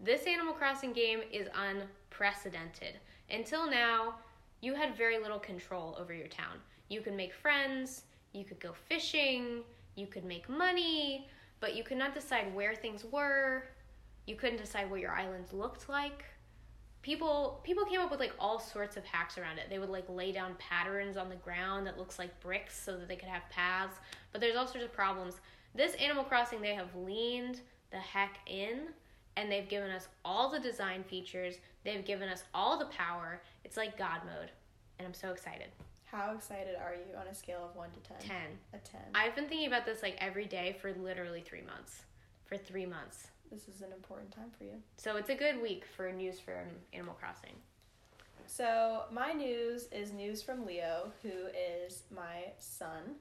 [0.00, 2.94] this Animal Crossing game is unprecedented.
[3.30, 4.14] Until now,
[4.62, 6.56] you had very little control over your town.
[6.88, 9.60] You could make friends, you could go fishing,
[9.94, 11.28] you could make money,
[11.60, 13.64] but you could not decide where things were.
[14.26, 16.24] You couldn't decide what your island looked like
[17.06, 19.70] people people came up with like all sorts of hacks around it.
[19.70, 23.06] They would like lay down patterns on the ground that looks like bricks so that
[23.06, 23.96] they could have paths.
[24.32, 25.34] But there's all sorts of problems.
[25.72, 27.60] This Animal Crossing they have leaned
[27.92, 28.88] the heck in
[29.36, 31.58] and they've given us all the design features.
[31.84, 33.40] They've given us all the power.
[33.62, 34.50] It's like God mode.
[34.98, 35.68] And I'm so excited.
[36.06, 38.28] How excited are you on a scale of 1 to 10?
[38.28, 38.36] 10.
[38.74, 39.00] A 10.
[39.14, 42.02] I've been thinking about this like every day for literally 3 months.
[42.46, 43.28] For 3 months.
[43.50, 44.74] This is an important time for you.
[44.96, 47.54] So it's a good week for news from Animal Crossing.
[48.48, 53.16] So, my news is news from Leo, who is my son.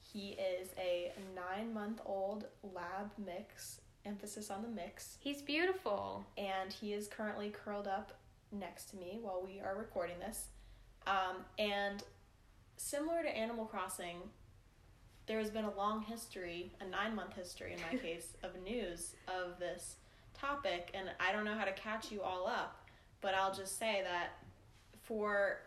[0.00, 6.24] He is a nine month old lab mix, emphasis on the mix, He's beautiful.
[6.38, 8.18] and he is currently curled up
[8.52, 10.46] next to me while we are recording this.
[11.06, 12.02] Um, and
[12.78, 14.16] similar to Animal Crossing,
[15.30, 19.14] there has been a long history, a nine month history in my case, of news
[19.28, 19.94] of this
[20.34, 22.84] topic, and I don't know how to catch you all up,
[23.20, 24.30] but I'll just say that
[25.04, 25.58] for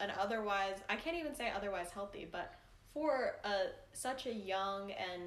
[0.00, 2.54] an otherwise, I can't even say otherwise healthy, but
[2.94, 5.24] for a such a young and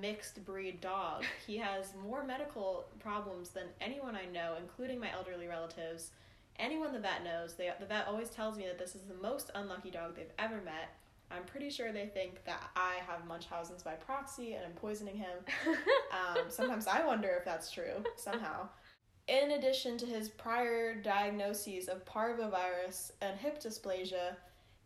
[0.00, 5.46] mixed breed dog, he has more medical problems than anyone I know, including my elderly
[5.46, 6.10] relatives.
[6.58, 9.52] Anyone the vet knows, they, the vet always tells me that this is the most
[9.54, 10.96] unlucky dog they've ever met.
[11.30, 15.38] I'm pretty sure they think that I have Munchausen's by proxy and I'm poisoning him.
[16.10, 18.68] Um, sometimes I wonder if that's true somehow.
[19.28, 24.34] In addition to his prior diagnoses of parvovirus and hip dysplasia,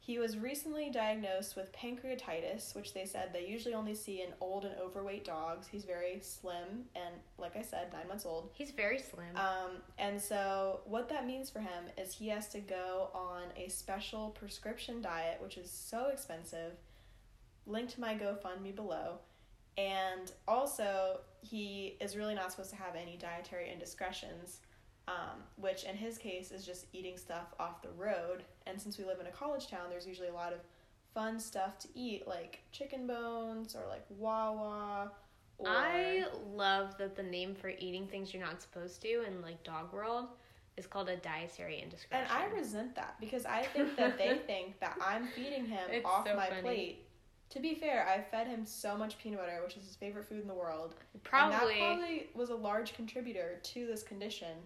[0.06, 4.66] he was recently diagnosed with pancreatitis, which they said they usually only see in old
[4.66, 5.66] and overweight dogs.
[5.66, 8.50] He's very slim and, like I said, nine months old.
[8.52, 9.34] He's very slim.
[9.34, 13.70] Um, and so, what that means for him is he has to go on a
[13.70, 16.72] special prescription diet, which is so expensive.
[17.64, 19.20] Link to my GoFundMe below.
[19.78, 24.58] And also, he is really not supposed to have any dietary indiscretions,
[25.08, 28.44] um, which in his case is just eating stuff off the road.
[28.66, 30.60] And since we live in a college town, there's usually a lot of
[31.12, 35.12] fun stuff to eat, like chicken bones or like Wawa.
[35.58, 35.68] Or...
[35.68, 39.92] I love that the name for eating things you're not supposed to in like dog
[39.92, 40.28] world
[40.76, 42.26] is called a dietary indiscretion.
[42.30, 46.04] And I resent that because I think that they think that I'm feeding him It's
[46.04, 46.62] off so my funny.
[46.62, 47.06] plate.
[47.50, 50.40] To be fair, I fed him so much peanut butter, which is his favorite food
[50.42, 50.96] in the world.
[51.22, 54.56] probably, And that probably was a large contributor to this condition.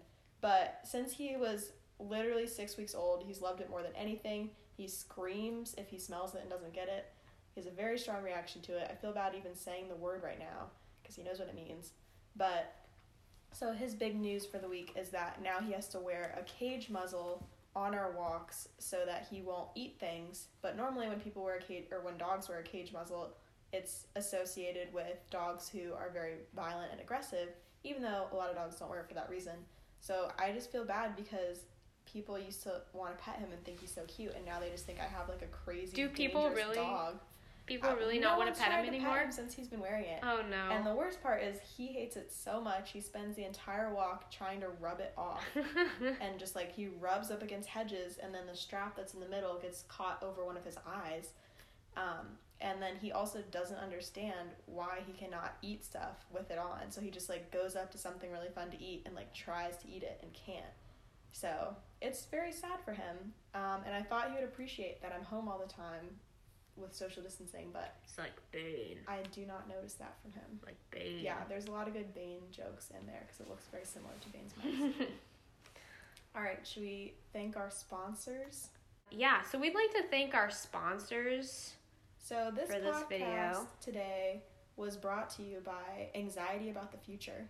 [0.40, 4.50] But since he was literally six weeks old, he's loved it more than anything.
[4.76, 7.12] He screams if he smells it and doesn't get it.
[7.54, 8.88] He has a very strong reaction to it.
[8.90, 10.66] I feel bad even saying the word right now
[11.02, 11.92] because he knows what it means.
[12.36, 12.74] But
[13.52, 16.42] so his big news for the week is that now he has to wear a
[16.42, 20.46] cage muzzle on our walks so that he won't eat things.
[20.62, 23.34] But normally when people wear a cage or when dogs wear a cage muzzle,
[23.72, 27.48] it's associated with dogs who are very violent and aggressive,
[27.84, 29.54] even though a lot of dogs don't wear it for that reason.
[30.00, 31.64] So I just feel bad because
[32.12, 34.70] people used to want to pet him and think he's so cute, and now they
[34.70, 36.74] just think I have like a crazy Do people really?
[36.76, 37.18] dog.
[37.66, 39.18] People Uh, really no not want to pet him to anymore.
[39.18, 40.20] him since he's been wearing it.
[40.22, 40.70] Oh no.
[40.70, 44.30] And the worst part is he hates it so much he spends the entire walk
[44.30, 45.44] trying to rub it off.
[46.22, 49.28] and just like he rubs up against hedges and then the strap that's in the
[49.28, 51.28] middle gets caught over one of his eyes.
[51.96, 52.26] Um,
[52.62, 56.90] and then he also doesn't understand why he cannot eat stuff with it on.
[56.90, 59.76] So he just like goes up to something really fun to eat and like tries
[59.78, 60.64] to eat it and can't.
[61.32, 63.32] So it's very sad for him.
[63.54, 66.04] Um, and I thought he would appreciate that I'm home all the time
[66.76, 68.98] with social distancing, but it's like Bane.
[69.08, 70.60] I do not notice that from him.
[70.64, 71.20] Like Bane.
[71.20, 74.12] Yeah, there's a lot of good Bane jokes in there because it looks very similar
[74.20, 74.52] to Bane's
[74.96, 75.10] mask.
[76.36, 78.68] All right, should we thank our sponsors?
[79.10, 81.72] yeah, so we'd like to thank our sponsors.
[82.22, 83.66] So this For this podcast video.
[83.80, 84.42] today
[84.76, 87.48] was brought to you by Anxiety About the Future.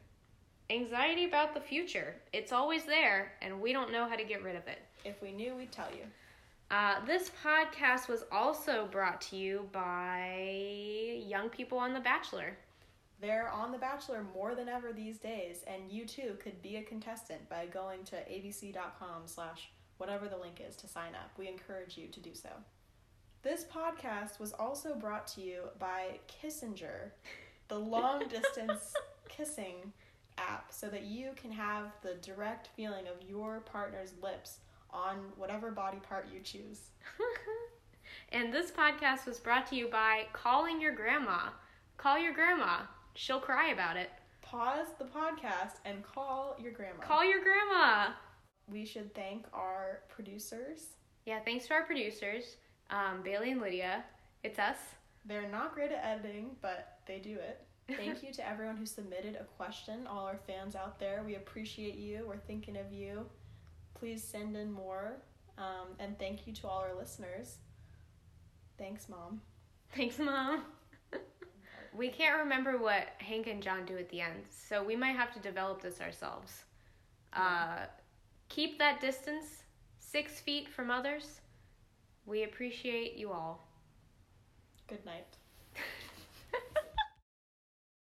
[0.71, 2.15] Anxiety about the future.
[2.35, 4.81] It's always there, and we don't know how to get rid of it.
[5.03, 6.05] If we knew, we'd tell you.
[6.71, 12.59] Uh, this podcast was also brought to you by young people on The Bachelor.
[13.19, 16.83] They're on The Bachelor more than ever these days, and you too could be a
[16.83, 21.31] contestant by going to abc.com slash whatever the link is to sign up.
[21.39, 22.51] We encourage you to do so.
[23.43, 27.15] This podcast was also brought to you by Kissenger,
[27.69, 28.93] the long distance
[29.29, 29.93] kissing
[30.49, 34.59] app, so that you can have the direct feeling of your partner's lips
[34.91, 36.91] on whatever body part you choose.
[38.33, 41.51] and this podcast was brought to you by calling your grandma.
[41.97, 42.81] Call your grandma.
[43.15, 44.11] She'll cry about it.
[44.43, 47.03] Pause the podcast and call your grandma.
[47.03, 48.13] Call your grandma.
[48.71, 50.87] we should thank our producers.
[51.27, 52.57] Yeah, thanks to our producers,
[52.91, 54.05] um, Bailey and Lydia.
[54.45, 54.79] It's us.
[55.27, 57.61] They're not great at editing, but they do it.
[57.97, 61.23] Thank you to everyone who submitted a question, all our fans out there.
[61.25, 62.25] We appreciate you.
[62.27, 63.27] We're thinking of you.
[63.95, 65.17] Please send in more.
[65.57, 67.57] Um, and thank you to all our listeners.
[68.79, 69.41] Thanks, Mom.
[69.95, 70.63] Thanks, Mom.
[71.97, 75.33] we can't remember what Hank and John do at the end, so we might have
[75.35, 76.65] to develop this ourselves.
[77.33, 77.87] Uh,
[78.49, 79.65] keep that distance
[79.99, 81.41] six feet from others.
[82.25, 83.67] We appreciate you all.
[84.87, 85.38] Good night.